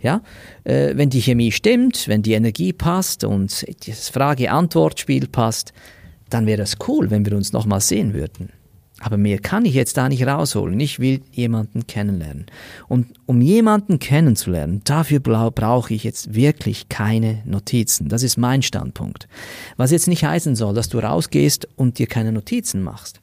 Ja, 0.00 0.20
äh, 0.64 0.96
wenn 0.96 1.10
die 1.10 1.22
Chemie 1.22 1.52
stimmt, 1.52 2.08
wenn 2.08 2.22
die 2.22 2.32
Energie 2.32 2.72
passt 2.72 3.22
und 3.22 3.64
das 3.86 4.08
Frage-Antwort-Spiel 4.08 5.28
passt, 5.28 5.72
dann 6.28 6.46
wäre 6.46 6.62
es 6.62 6.76
cool, 6.88 7.12
wenn 7.12 7.24
wir 7.24 7.36
uns 7.36 7.52
nochmal 7.52 7.80
sehen 7.80 8.14
würden. 8.14 8.50
Aber 9.04 9.18
mehr 9.18 9.38
kann 9.38 9.66
ich 9.66 9.74
jetzt 9.74 9.98
da 9.98 10.08
nicht 10.08 10.26
rausholen. 10.26 10.80
Ich 10.80 10.98
will 10.98 11.20
jemanden 11.30 11.86
kennenlernen. 11.86 12.46
Und 12.88 13.08
um 13.26 13.42
jemanden 13.42 13.98
kennenzulernen, 13.98 14.80
dafür 14.84 15.20
brauche 15.20 15.92
ich 15.92 16.04
jetzt 16.04 16.34
wirklich 16.34 16.88
keine 16.88 17.42
Notizen. 17.44 18.08
Das 18.08 18.22
ist 18.22 18.38
mein 18.38 18.62
Standpunkt. 18.62 19.28
Was 19.76 19.90
jetzt 19.90 20.08
nicht 20.08 20.24
heißen 20.24 20.56
soll, 20.56 20.72
dass 20.72 20.88
du 20.88 21.00
rausgehst 21.00 21.68
und 21.76 21.98
dir 21.98 22.06
keine 22.06 22.32
Notizen 22.32 22.82
machst. 22.82 23.20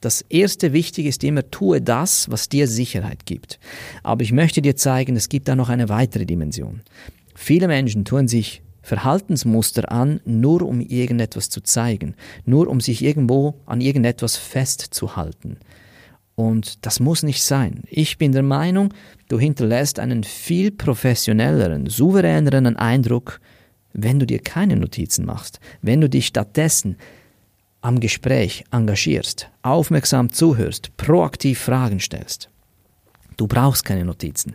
Das 0.00 0.20
erste 0.28 0.72
Wichtige 0.72 1.08
ist 1.08 1.24
immer, 1.24 1.50
tue 1.50 1.82
das, 1.82 2.30
was 2.30 2.48
dir 2.48 2.68
Sicherheit 2.68 3.26
gibt. 3.26 3.58
Aber 4.04 4.22
ich 4.22 4.30
möchte 4.30 4.62
dir 4.62 4.76
zeigen, 4.76 5.16
es 5.16 5.28
gibt 5.28 5.48
da 5.48 5.56
noch 5.56 5.70
eine 5.70 5.88
weitere 5.88 6.24
Dimension. 6.24 6.82
Viele 7.34 7.66
Menschen 7.66 8.04
tun 8.04 8.28
sich 8.28 8.62
Verhaltensmuster 8.86 9.90
an, 9.90 10.20
nur 10.24 10.62
um 10.62 10.80
irgendetwas 10.80 11.50
zu 11.50 11.60
zeigen, 11.60 12.14
nur 12.44 12.68
um 12.68 12.80
sich 12.80 13.02
irgendwo 13.02 13.56
an 13.66 13.80
irgendetwas 13.80 14.36
festzuhalten. 14.36 15.58
Und 16.36 16.86
das 16.86 17.00
muss 17.00 17.24
nicht 17.24 17.42
sein. 17.42 17.82
Ich 17.88 18.16
bin 18.16 18.30
der 18.30 18.44
Meinung, 18.44 18.94
du 19.28 19.40
hinterlässt 19.40 19.98
einen 19.98 20.22
viel 20.22 20.70
professionelleren, 20.70 21.88
souveräneren 21.88 22.76
Eindruck, 22.76 23.40
wenn 23.92 24.20
du 24.20 24.26
dir 24.26 24.38
keine 24.38 24.76
Notizen 24.76 25.24
machst, 25.24 25.58
wenn 25.82 26.00
du 26.00 26.08
dich 26.08 26.28
stattdessen 26.28 26.96
am 27.80 27.98
Gespräch 27.98 28.62
engagierst, 28.70 29.50
aufmerksam 29.62 30.30
zuhörst, 30.30 30.96
proaktiv 30.96 31.58
Fragen 31.58 31.98
stellst. 31.98 32.50
Du 33.36 33.48
brauchst 33.48 33.84
keine 33.84 34.04
Notizen. 34.04 34.54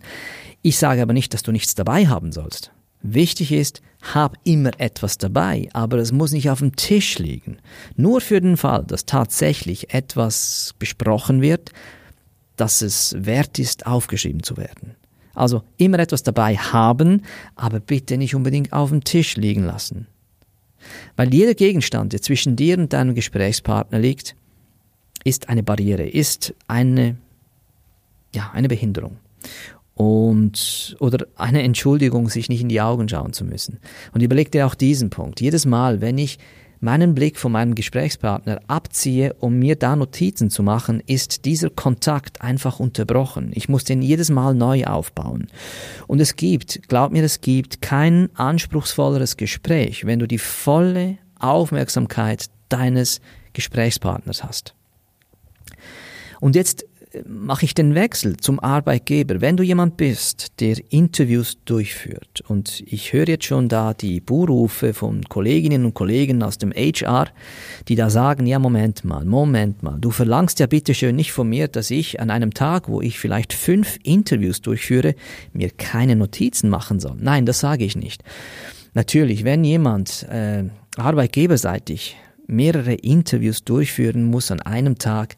Ich 0.61 0.77
sage 0.77 1.01
aber 1.01 1.11
nicht, 1.11 1.33
dass 1.33 1.43
du 1.43 1.51
nichts 1.51 1.75
dabei 1.75 2.07
haben 2.07 2.31
sollst. 2.31 2.71
Wichtig 3.03 3.51
ist, 3.51 3.81
hab 4.01 4.37
immer 4.43 4.71
etwas 4.79 5.17
dabei, 5.17 5.69
aber 5.73 5.97
es 5.97 6.11
muss 6.11 6.31
nicht 6.31 6.49
auf 6.49 6.59
dem 6.59 6.75
Tisch 6.75 7.19
liegen. 7.19 7.57
Nur 7.95 8.21
für 8.21 8.41
den 8.41 8.57
Fall, 8.57 8.83
dass 8.85 9.05
tatsächlich 9.05 9.93
etwas 9.93 10.73
besprochen 10.79 11.41
wird, 11.41 11.71
dass 12.57 12.81
es 12.81 13.15
wert 13.17 13.59
ist, 13.59 13.85
aufgeschrieben 13.85 14.43
zu 14.43 14.57
werden. 14.57 14.95
Also 15.33 15.63
immer 15.77 15.99
etwas 15.99 16.23
dabei 16.23 16.57
haben, 16.57 17.23
aber 17.55 17.79
bitte 17.79 18.17
nicht 18.17 18.35
unbedingt 18.35 18.73
auf 18.73 18.89
dem 18.89 19.03
Tisch 19.03 19.37
liegen 19.37 19.63
lassen. 19.63 20.07
Weil 21.15 21.33
jeder 21.33 21.53
Gegenstand, 21.53 22.13
der 22.13 22.21
zwischen 22.21 22.55
dir 22.55 22.77
und 22.77 22.91
deinem 22.91 23.15
Gesprächspartner 23.15 23.99
liegt, 23.99 24.35
ist 25.23 25.49
eine 25.49 25.63
Barriere, 25.63 26.07
ist 26.07 26.53
eine, 26.67 27.17
ja, 28.33 28.51
eine 28.53 28.67
Behinderung. 28.67 29.17
Und, 30.01 30.95
oder 30.99 31.27
eine 31.35 31.61
Entschuldigung, 31.61 32.27
sich 32.27 32.49
nicht 32.49 32.61
in 32.61 32.69
die 32.69 32.81
Augen 32.81 33.07
schauen 33.07 33.33
zu 33.33 33.45
müssen. 33.45 33.77
Und 34.13 34.23
überleg 34.23 34.51
dir 34.51 34.65
auch 34.65 34.73
diesen 34.73 35.11
Punkt. 35.11 35.41
Jedes 35.41 35.67
Mal, 35.67 36.01
wenn 36.01 36.17
ich 36.17 36.39
meinen 36.79 37.13
Blick 37.13 37.37
von 37.37 37.51
meinem 37.51 37.75
Gesprächspartner 37.75 38.61
abziehe, 38.65 39.35
um 39.35 39.59
mir 39.59 39.75
da 39.75 39.95
Notizen 39.95 40.49
zu 40.49 40.63
machen, 40.63 41.03
ist 41.05 41.45
dieser 41.45 41.69
Kontakt 41.69 42.41
einfach 42.41 42.79
unterbrochen. 42.79 43.51
Ich 43.53 43.69
muss 43.69 43.83
den 43.83 44.01
jedes 44.01 44.31
Mal 44.31 44.55
neu 44.55 44.85
aufbauen. 44.85 45.49
Und 46.07 46.19
es 46.19 46.35
gibt, 46.35 46.87
glaub 46.87 47.11
mir, 47.11 47.23
es 47.23 47.39
gibt 47.41 47.83
kein 47.83 48.35
anspruchsvolleres 48.35 49.37
Gespräch, 49.37 50.07
wenn 50.07 50.17
du 50.17 50.27
die 50.27 50.39
volle 50.39 51.19
Aufmerksamkeit 51.37 52.47
deines 52.69 53.21
Gesprächspartners 53.53 54.43
hast. 54.43 54.73
Und 56.39 56.55
jetzt 56.55 56.85
mache 57.27 57.65
ich 57.65 57.73
den 57.73 57.95
Wechsel 57.95 58.37
zum 58.37 58.59
Arbeitgeber. 58.59 59.41
Wenn 59.41 59.57
du 59.57 59.63
jemand 59.63 59.97
bist, 59.97 60.59
der 60.59 60.77
Interviews 60.89 61.57
durchführt, 61.65 62.41
und 62.47 62.83
ich 62.85 63.13
höre 63.13 63.27
jetzt 63.27 63.45
schon 63.45 63.69
da 63.69 63.93
die 63.93 64.21
Buhrufe 64.21 64.93
von 64.93 65.23
Kolleginnen 65.23 65.85
und 65.85 65.93
Kollegen 65.93 66.41
aus 66.43 66.57
dem 66.57 66.71
HR, 66.71 67.27
die 67.87 67.95
da 67.95 68.09
sagen, 68.09 68.45
ja, 68.45 68.59
Moment 68.59 69.03
mal, 69.03 69.25
Moment 69.25 69.83
mal, 69.83 69.97
du 69.99 70.11
verlangst 70.11 70.59
ja 70.59 70.67
bitte 70.67 70.93
schön 70.93 71.15
nicht 71.15 71.31
von 71.31 71.49
mir, 71.49 71.67
dass 71.67 71.91
ich 71.91 72.19
an 72.19 72.29
einem 72.29 72.53
Tag, 72.53 72.87
wo 72.87 73.01
ich 73.01 73.19
vielleicht 73.19 73.53
fünf 73.53 73.97
Interviews 74.03 74.61
durchführe, 74.61 75.15
mir 75.53 75.69
keine 75.69 76.15
Notizen 76.15 76.69
machen 76.69 76.99
soll. 76.99 77.17
Nein, 77.19 77.45
das 77.45 77.59
sage 77.59 77.83
ich 77.83 77.95
nicht. 77.95 78.23
Natürlich, 78.93 79.43
wenn 79.43 79.63
jemand 79.63 80.23
äh, 80.29 80.65
arbeitgeberseitig 80.97 82.17
mehrere 82.47 82.93
Interviews 82.93 83.63
durchführen 83.63 84.23
muss 84.23 84.51
an 84.51 84.61
einem 84.61 84.97
Tag, 84.97 85.37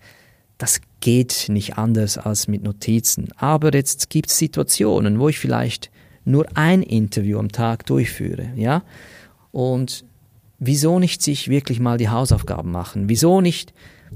das 0.63 0.79
geht 1.01 1.47
nicht 1.49 1.77
anders 1.77 2.17
als 2.17 2.47
mit 2.47 2.63
Notizen. 2.63 3.27
Aber 3.35 3.73
jetzt 3.73 4.09
gibt 4.09 4.29
es 4.29 4.37
Situationen, 4.37 5.19
wo 5.19 5.27
ich 5.27 5.37
vielleicht 5.37 5.91
nur 6.23 6.45
ein 6.53 6.83
Interview 6.83 7.37
am 7.37 7.51
Tag 7.51 7.85
durchführe, 7.85 8.53
ja? 8.55 8.81
Und 9.51 10.05
wieso 10.59 10.99
nicht 10.99 11.21
sich 11.21 11.49
wirklich 11.49 11.81
mal 11.81 11.97
die 11.97 12.07
Hausaufgaben 12.07 12.71
machen? 12.71 13.09
Wieso 13.09 13.41
nicht 13.41 13.73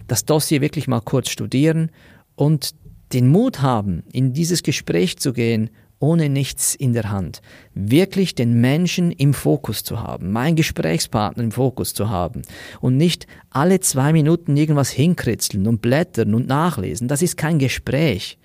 das 0.08 0.24
Dossier 0.24 0.62
wirklich 0.62 0.88
mal 0.88 1.02
kurz 1.02 1.32
studieren 1.32 1.92
und 2.38 2.76
den 3.12 3.28
Mut 3.28 3.62
haben, 3.62 4.04
in 4.14 4.32
dieses 4.32 4.64
Gespräch 4.64 5.18
zu 5.18 5.34
gehen 5.34 5.70
ohne 6.00 6.30
nichts 6.30 6.76
in 6.76 6.94
der 6.94 7.10
Hand. 7.10 7.42
Wirklich 7.74 8.36
den 8.36 8.62
Menschen 8.62 9.12
im 9.12 9.34
Fokus 9.34 9.84
zu 9.84 10.02
haben, 10.02 10.32
meinen 10.32 10.56
Gesprächspartner 10.56 11.44
im 11.44 11.52
Fokus 11.52 11.94
zu 11.94 12.10
haben 12.10 12.44
und 12.82 12.98
nicht 12.98 13.28
alle 13.50 13.80
zwei 13.80 14.14
Minuten 14.14 14.56
irgendwas 14.56 14.90
hinkritzeln 14.90 15.68
und 15.68 15.82
blättern 15.82 16.36
und 16.36 16.48
nachlesen. 16.48 17.08
Das 17.08 17.22
ist 17.22 17.38
kein 17.38 17.60
Gespräch. 17.60 18.38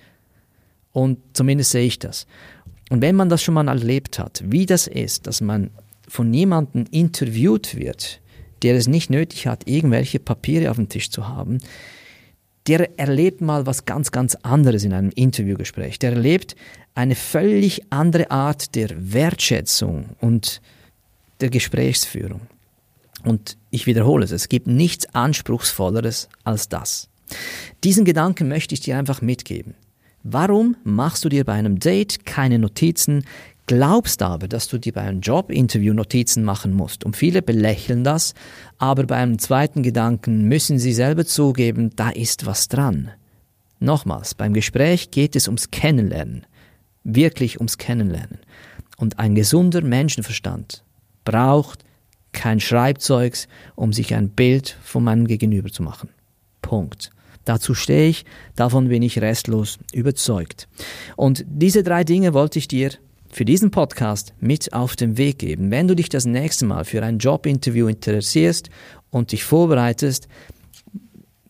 Und 0.93 1.19
zumindest 1.33 1.71
sehe 1.71 1.87
ich 1.87 1.99
das. 1.99 2.27
Und 2.91 3.01
wenn 3.01 3.17
man 3.17 3.29
das 3.29 3.43
schon 3.43 3.55
mal 3.55 3.69
erlebt 3.69 4.19
hat, 4.19 4.43
wie 4.47 4.67
das 4.67 4.87
ist, 4.87 5.27
dass 5.27 5.41
man 5.41 5.71
von 6.09 6.33
jemandem 6.35 6.85
interviewt 6.91 7.77
wird, 7.77 8.21
der 8.63 8.77
es 8.77 8.87
nicht 8.87 9.11
nötig 9.11 9.47
hat, 9.47 9.67
irgendwelche 9.67 10.19
Papiere 10.19 10.71
auf 10.71 10.77
dem 10.77 10.89
Tisch 10.89 11.11
zu 11.11 11.29
haben, 11.29 11.59
der 12.67 12.99
erlebt 12.99 13.41
mal 13.41 13.67
was 13.67 13.85
ganz, 13.85 14.11
ganz 14.13 14.37
anderes 14.37 14.85
in 14.85 14.93
einem 14.93 15.11
Interviewgespräch. 15.11 15.99
Der 15.99 16.13
erlebt 16.13 16.55
eine 16.95 17.15
völlig 17.15 17.83
andere 17.91 18.31
Art 18.31 18.75
der 18.75 18.91
Wertschätzung 18.93 20.11
und 20.21 20.61
der 21.41 21.51
Gesprächsführung. 21.51 22.43
Und 23.25 23.57
ich 23.71 23.87
wiederhole 23.87 24.25
es, 24.25 24.31
es 24.31 24.49
gibt 24.49 24.67
nichts 24.67 25.13
Anspruchsvolleres 25.15 26.29
als 26.45 26.69
das. 26.69 27.09
Diesen 27.85 28.05
Gedanken 28.05 28.49
möchte 28.49 28.75
ich 28.75 28.81
dir 28.81 28.99
einfach 28.99 29.23
mitgeben. 29.23 29.75
Warum 30.23 30.77
machst 30.85 31.25
du 31.25 31.29
dir 31.29 31.45
bei 31.45 31.55
einem 31.55 31.81
Date 31.81 32.25
keine 32.27 32.59
Notizen, 32.59 33.25
glaubst 33.67 34.23
aber, 34.23 34.49
dass 34.49 34.69
du 34.69 34.79
dir 34.79 34.93
bei 34.93 35.03
einem 35.03 35.21
Jobinterview 35.21 35.95
Notizen 35.95 36.45
machen 36.45 36.73
musst? 36.73 37.05
Und 37.05 37.17
viele 37.17 37.43
belächeln 37.43 38.05
das, 38.05 38.35
aber 38.79 39.05
bei 39.05 39.17
einem 39.17 39.39
zweiten 39.39 39.83
Gedanken 39.83 40.49
müssen 40.49 40.79
sie 40.79 40.93
selber 40.93 41.25
zugeben, 41.25 41.91
da 41.97 42.11
ist 42.11 42.47
was 42.47 42.69
dran. 42.69 43.11
Nochmals, 43.79 44.35
beim 44.35 44.55
Gespräch 44.55 45.11
geht 45.11 45.35
es 45.35 45.49
ums 45.49 45.71
Kennenlernen 45.71 46.47
wirklich 47.05 47.59
ums 47.59 47.79
Kennenlernen. 47.79 48.39
Und 48.97 49.19
ein 49.19 49.35
gesunder 49.35 49.83
Menschenverstand 49.83 50.85
braucht 51.25 51.85
kein 52.33 52.61
Schreibzeugs, 52.61 53.49
um 53.75 53.93
sich 53.93 54.15
ein 54.15 54.31
Bild 54.31 54.77
von 54.83 55.05
meinem 55.05 55.27
Gegenüber 55.27 55.71
zu 55.71 55.83
machen. 55.83 56.11
Punkt. 56.63 57.11
Dazu 57.45 57.75
stehe 57.75 58.09
ich, 58.09 58.25
davon 58.55 58.89
bin 58.89 59.03
ich 59.03 59.21
restlos 59.21 59.79
überzeugt. 59.93 60.69
Und 61.17 61.45
diese 61.49 61.83
drei 61.83 62.05
Dinge 62.05 62.35
wollte 62.35 62.61
ich 62.61 62.69
dir 62.69 62.93
für 63.33 63.45
diesen 63.47 63.71
Podcast 63.71 64.35
mit 64.39 64.73
auf 64.75 64.95
den 64.95 65.17
Weg 65.17 65.39
geben. 65.39 65.71
Wenn 65.71 65.89
du 65.89 65.97
dich 65.97 66.11
das 66.11 66.27
nächste 66.27 66.67
Mal 66.67 66.85
für 66.85 67.03
ein 67.03 67.19
Jobinterview 67.19 67.89
interessierst 67.89 68.69
und 69.11 69.33
dich 69.33 69.43
vorbereitest, 69.43 70.29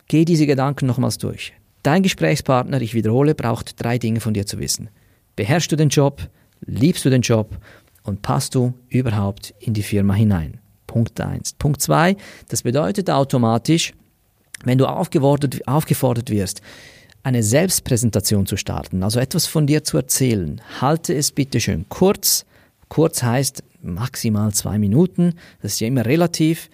geh 0.07 0.23
diese 0.23 0.47
Gedanken 0.47 0.87
nochmals 0.87 1.17
durch. 1.17 1.53
Dein 1.83 2.01
Gesprächspartner, 2.01 2.81
ich 2.81 2.93
wiederhole, 2.93 3.35
braucht 3.35 3.83
drei 3.83 3.97
Dinge 3.97 4.21
von 4.21 4.33
dir 4.33 4.45
zu 4.45 4.59
wissen. 4.59 4.89
Beherrschst 5.35 5.71
du 5.71 5.75
den 5.75 5.89
Job? 5.89 6.29
Liebst 6.61 7.03
du 7.03 7.09
den 7.09 7.21
Job? 7.21 7.57
Und 8.03 8.21
passt 8.21 8.55
du 8.55 8.73
überhaupt 8.87 9.53
in 9.59 9.73
die 9.73 9.83
Firma 9.83 10.13
hinein? 10.13 10.59
Punkt 10.87 11.19
eins. 11.19 11.53
Punkt 11.53 11.81
zwei. 11.81 12.15
Das 12.47 12.63
bedeutet 12.63 13.09
automatisch, 13.09 13.93
wenn 14.63 14.77
du 14.77 14.85
aufgefordert, 14.85 15.67
aufgefordert 15.67 16.29
wirst, 16.29 16.61
eine 17.23 17.41
Selbstpräsentation 17.41 18.45
zu 18.45 18.57
starten, 18.57 19.01
also 19.03 19.19
etwas 19.19 19.45
von 19.45 19.65
dir 19.65 19.83
zu 19.83 19.97
erzählen, 19.97 20.61
halte 20.81 21.15
es 21.15 21.31
bitte 21.31 21.59
schön 21.59 21.85
kurz. 21.89 22.45
Kurz 22.89 23.23
heißt 23.23 23.63
maximal 23.81 24.53
zwei 24.53 24.77
Minuten, 24.77 25.33
das 25.61 25.73
ist 25.73 25.79
ja 25.79 25.87
immer 25.87 26.05
relativ, 26.05 26.69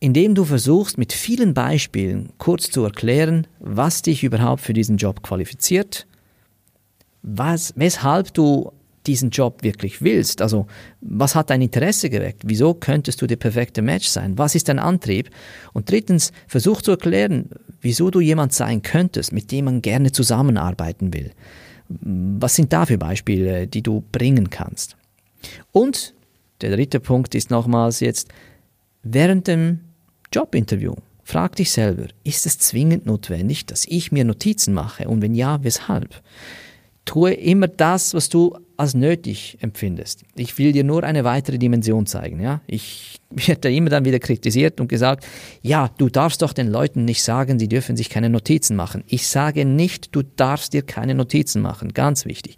indem 0.00 0.34
du 0.34 0.44
versuchst, 0.44 0.96
mit 0.96 1.12
vielen 1.12 1.54
Beispielen 1.54 2.30
kurz 2.38 2.70
zu 2.70 2.84
erklären, 2.84 3.46
was 3.58 4.02
dich 4.02 4.24
überhaupt 4.24 4.62
für 4.62 4.72
diesen 4.72 4.96
Job 4.96 5.22
qualifiziert 5.22 6.06
was, 7.24 7.72
weshalb 7.76 8.34
du 8.34 8.70
diesen 9.06 9.30
Job 9.30 9.62
wirklich 9.62 10.02
willst. 10.02 10.40
Also 10.42 10.66
was 11.00 11.34
hat 11.34 11.50
dein 11.50 11.62
Interesse 11.62 12.10
geweckt? 12.10 12.42
Wieso 12.44 12.74
könntest 12.74 13.20
du 13.20 13.26
der 13.26 13.36
perfekte 13.36 13.82
Match 13.82 14.08
sein? 14.08 14.38
Was 14.38 14.54
ist 14.54 14.68
dein 14.68 14.78
Antrieb? 14.78 15.30
Und 15.72 15.90
drittens, 15.90 16.32
versuch 16.46 16.82
zu 16.82 16.92
erklären, 16.92 17.50
wieso 17.80 18.10
du 18.10 18.20
jemand 18.20 18.52
sein 18.52 18.82
könntest, 18.82 19.32
mit 19.32 19.50
dem 19.52 19.66
man 19.66 19.82
gerne 19.82 20.12
zusammenarbeiten 20.12 21.12
will. 21.12 21.32
Was 21.88 22.56
sind 22.56 22.72
da 22.72 22.86
für 22.86 22.98
Beispiele, 22.98 23.66
die 23.66 23.82
du 23.82 24.02
bringen 24.10 24.50
kannst? 24.50 24.96
Und 25.72 26.14
der 26.60 26.74
dritte 26.74 27.00
Punkt 27.00 27.34
ist 27.34 27.50
nochmals 27.50 28.00
jetzt, 28.00 28.28
während 29.02 29.46
dem 29.46 29.80
Jobinterview, 30.32 30.94
frag 31.22 31.56
dich 31.56 31.70
selber, 31.70 32.06
ist 32.22 32.46
es 32.46 32.58
zwingend 32.58 33.06
notwendig, 33.06 33.66
dass 33.66 33.84
ich 33.86 34.12
mir 34.12 34.24
Notizen 34.24 34.72
mache? 34.72 35.08
Und 35.08 35.20
wenn 35.20 35.34
ja, 35.34 35.62
weshalb? 35.62 36.22
Tue 37.04 37.34
immer 37.34 37.68
das, 37.68 38.14
was 38.14 38.30
du 38.30 38.56
als 38.76 38.94
nötig 38.94 39.58
empfindest. 39.60 40.24
Ich 40.36 40.56
will 40.58 40.72
dir 40.72 40.84
nur 40.84 41.04
eine 41.04 41.24
weitere 41.24 41.58
Dimension 41.58 42.06
zeigen. 42.06 42.40
Ja? 42.40 42.60
Ich 42.66 43.20
werde 43.30 43.72
immer 43.72 43.90
dann 43.90 44.04
wieder 44.04 44.18
kritisiert 44.18 44.80
und 44.80 44.88
gesagt, 44.88 45.26
ja, 45.62 45.90
du 45.98 46.08
darfst 46.08 46.42
doch 46.42 46.52
den 46.52 46.68
Leuten 46.68 47.04
nicht 47.04 47.22
sagen, 47.22 47.58
sie 47.58 47.68
dürfen 47.68 47.96
sich 47.96 48.10
keine 48.10 48.28
Notizen 48.28 48.76
machen. 48.76 49.04
Ich 49.06 49.26
sage 49.28 49.64
nicht, 49.64 50.14
du 50.14 50.22
darfst 50.22 50.72
dir 50.72 50.82
keine 50.82 51.14
Notizen 51.14 51.62
machen. 51.62 51.92
Ganz 51.92 52.24
wichtig. 52.24 52.56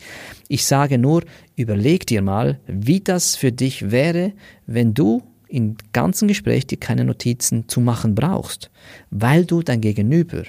Ich 0.49 0.65
sage 0.65 0.99
nur, 0.99 1.23
überleg 1.57 2.07
dir 2.07 2.23
mal, 2.23 2.61
wie 2.67 3.01
das 3.01 3.37
für 3.37 3.53
dich 3.53 3.91
wäre, 3.91 4.33
wenn 4.67 4.95
du 4.95 5.23
im 5.49 5.77
ganzen 5.93 6.29
Gespräch 6.29 6.67
dir 6.67 6.79
keine 6.79 7.05
Notizen 7.05 7.69
zu 7.69 7.81
machen 7.81 8.15
brauchst, 8.15 8.71
weil 9.11 9.45
du 9.45 9.63
dein 9.63 9.81
Gegenüber 9.81 10.43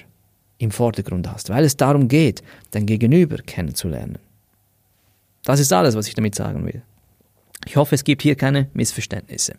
im 0.58 0.71
Vordergrund 0.71 1.32
hast, 1.32 1.49
weil 1.49 1.65
es 1.65 1.77
darum 1.77 2.08
geht, 2.08 2.41
dein 2.71 2.86
Gegenüber 2.86 3.38
kennenzulernen. 3.38 4.17
Das 5.48 5.62
ist 5.62 5.72
alles, 5.72 5.96
was 5.96 6.10
ich 6.10 6.14
damit 6.14 6.36
sagen 6.36 6.66
will. 6.66 6.82
Ich 7.66 7.78
hoffe, 7.78 7.96
es 7.96 8.04
gibt 8.04 8.22
hier 8.22 8.36
keine 8.36 8.68
Missverständnisse. 8.74 9.54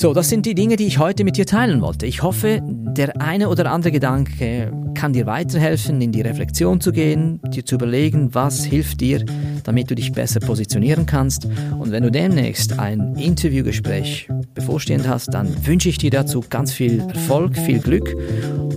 So, 0.00 0.14
das 0.14 0.30
sind 0.30 0.46
die 0.46 0.54
Dinge, 0.54 0.76
die 0.76 0.86
ich 0.86 0.98
heute 0.98 1.24
mit 1.24 1.36
dir 1.36 1.44
teilen 1.44 1.82
wollte. 1.82 2.06
Ich 2.06 2.22
hoffe, 2.22 2.62
der 2.62 3.20
eine 3.20 3.50
oder 3.50 3.70
andere 3.70 3.92
Gedanke 3.92 4.72
kann 4.94 5.12
dir 5.12 5.26
weiterhelfen, 5.26 6.00
in 6.00 6.10
die 6.10 6.22
Reflexion 6.22 6.80
zu 6.80 6.90
gehen, 6.90 7.38
dir 7.48 7.66
zu 7.66 7.74
überlegen, 7.74 8.34
was 8.34 8.64
hilft 8.64 9.02
dir, 9.02 9.22
damit 9.62 9.90
du 9.90 9.94
dich 9.94 10.12
besser 10.12 10.40
positionieren 10.40 11.04
kannst. 11.04 11.46
Und 11.78 11.92
wenn 11.92 12.02
du 12.02 12.10
demnächst 12.10 12.78
ein 12.78 13.14
Interviewgespräch 13.16 14.26
bevorstehend 14.54 15.06
hast, 15.06 15.34
dann 15.34 15.54
wünsche 15.66 15.90
ich 15.90 15.98
dir 15.98 16.10
dazu 16.10 16.42
ganz 16.48 16.72
viel 16.72 17.00
Erfolg, 17.00 17.54
viel 17.58 17.80
Glück 17.80 18.16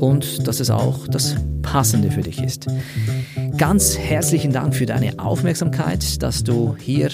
und 0.01 0.45
dass 0.45 0.59
es 0.59 0.69
auch 0.69 1.07
das 1.07 1.37
Passende 1.61 2.11
für 2.11 2.23
dich 2.23 2.43
ist. 2.43 2.67
Ganz 3.55 3.97
herzlichen 3.97 4.51
Dank 4.51 4.75
für 4.75 4.85
deine 4.85 5.19
Aufmerksamkeit, 5.19 6.21
dass 6.21 6.43
du 6.43 6.75
hier 6.77 7.09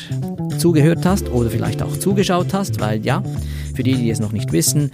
zugehört 0.57 1.05
hast 1.05 1.29
oder 1.29 1.51
vielleicht 1.51 1.83
auch 1.83 1.95
zugeschaut 1.95 2.53
hast, 2.53 2.79
weil 2.79 3.05
ja, 3.05 3.21
für 3.79 3.83
die, 3.83 3.95
die 3.95 4.09
es 4.09 4.19
noch 4.19 4.33
nicht 4.33 4.51
wissen, 4.51 4.91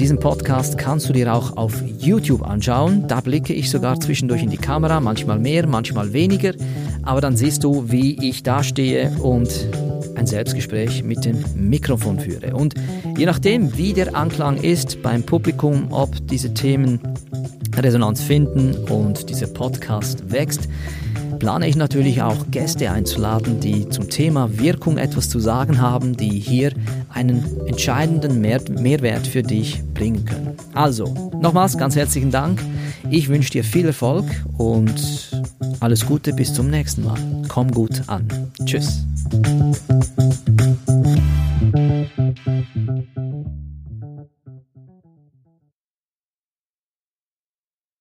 diesen 0.00 0.18
Podcast 0.18 0.78
kannst 0.78 1.06
du 1.06 1.12
dir 1.12 1.34
auch 1.34 1.58
auf 1.58 1.82
YouTube 1.98 2.48
anschauen. 2.48 3.06
Da 3.08 3.20
blicke 3.20 3.52
ich 3.52 3.68
sogar 3.68 4.00
zwischendurch 4.00 4.42
in 4.42 4.48
die 4.48 4.56
Kamera, 4.56 5.00
manchmal 5.00 5.38
mehr, 5.38 5.66
manchmal 5.66 6.14
weniger. 6.14 6.54
Aber 7.02 7.20
dann 7.20 7.36
siehst 7.36 7.62
du, 7.62 7.90
wie 7.90 8.26
ich 8.26 8.42
da 8.42 8.62
stehe 8.62 9.10
und 9.18 9.50
ein 10.14 10.26
Selbstgespräch 10.26 11.02
mit 11.02 11.26
dem 11.26 11.44
Mikrofon 11.54 12.18
führe. 12.18 12.54
Und 12.54 12.74
je 13.18 13.26
nachdem, 13.26 13.76
wie 13.76 13.92
der 13.92 14.16
Anklang 14.16 14.56
ist 14.56 15.02
beim 15.02 15.22
Publikum, 15.22 15.88
ob 15.90 16.26
diese 16.28 16.54
Themen 16.54 16.98
Resonanz 17.76 18.22
finden 18.22 18.76
und 18.88 19.28
dieser 19.28 19.48
Podcast 19.48 20.32
wächst, 20.32 20.70
plane 21.38 21.68
ich 21.68 21.76
natürlich 21.76 22.22
auch 22.22 22.50
Gäste 22.50 22.90
einzuladen, 22.90 23.60
die 23.60 23.90
zum 23.90 24.08
Thema 24.08 24.58
Wirkung 24.58 24.96
etwas 24.96 25.28
zu 25.28 25.38
sagen 25.38 25.82
haben, 25.82 26.16
die 26.16 26.38
hier 26.38 26.72
einen 27.16 27.42
entscheidenden 27.66 28.40
Mehr 28.40 28.60
Mehrwert 28.70 29.26
für 29.26 29.42
dich 29.42 29.82
bringen 29.94 30.24
können. 30.24 30.54
Also, 30.74 31.32
nochmals 31.40 31.76
ganz 31.76 31.96
herzlichen 31.96 32.30
Dank. 32.30 32.62
Ich 33.10 33.28
wünsche 33.28 33.50
dir 33.50 33.64
viel 33.64 33.86
Erfolg 33.86 34.26
und 34.58 35.30
alles 35.80 36.06
Gute 36.06 36.32
bis 36.32 36.52
zum 36.52 36.68
nächsten 36.68 37.04
Mal. 37.04 37.18
Komm 37.48 37.70
gut 37.70 38.02
an. 38.06 38.28
Tschüss. 38.64 39.04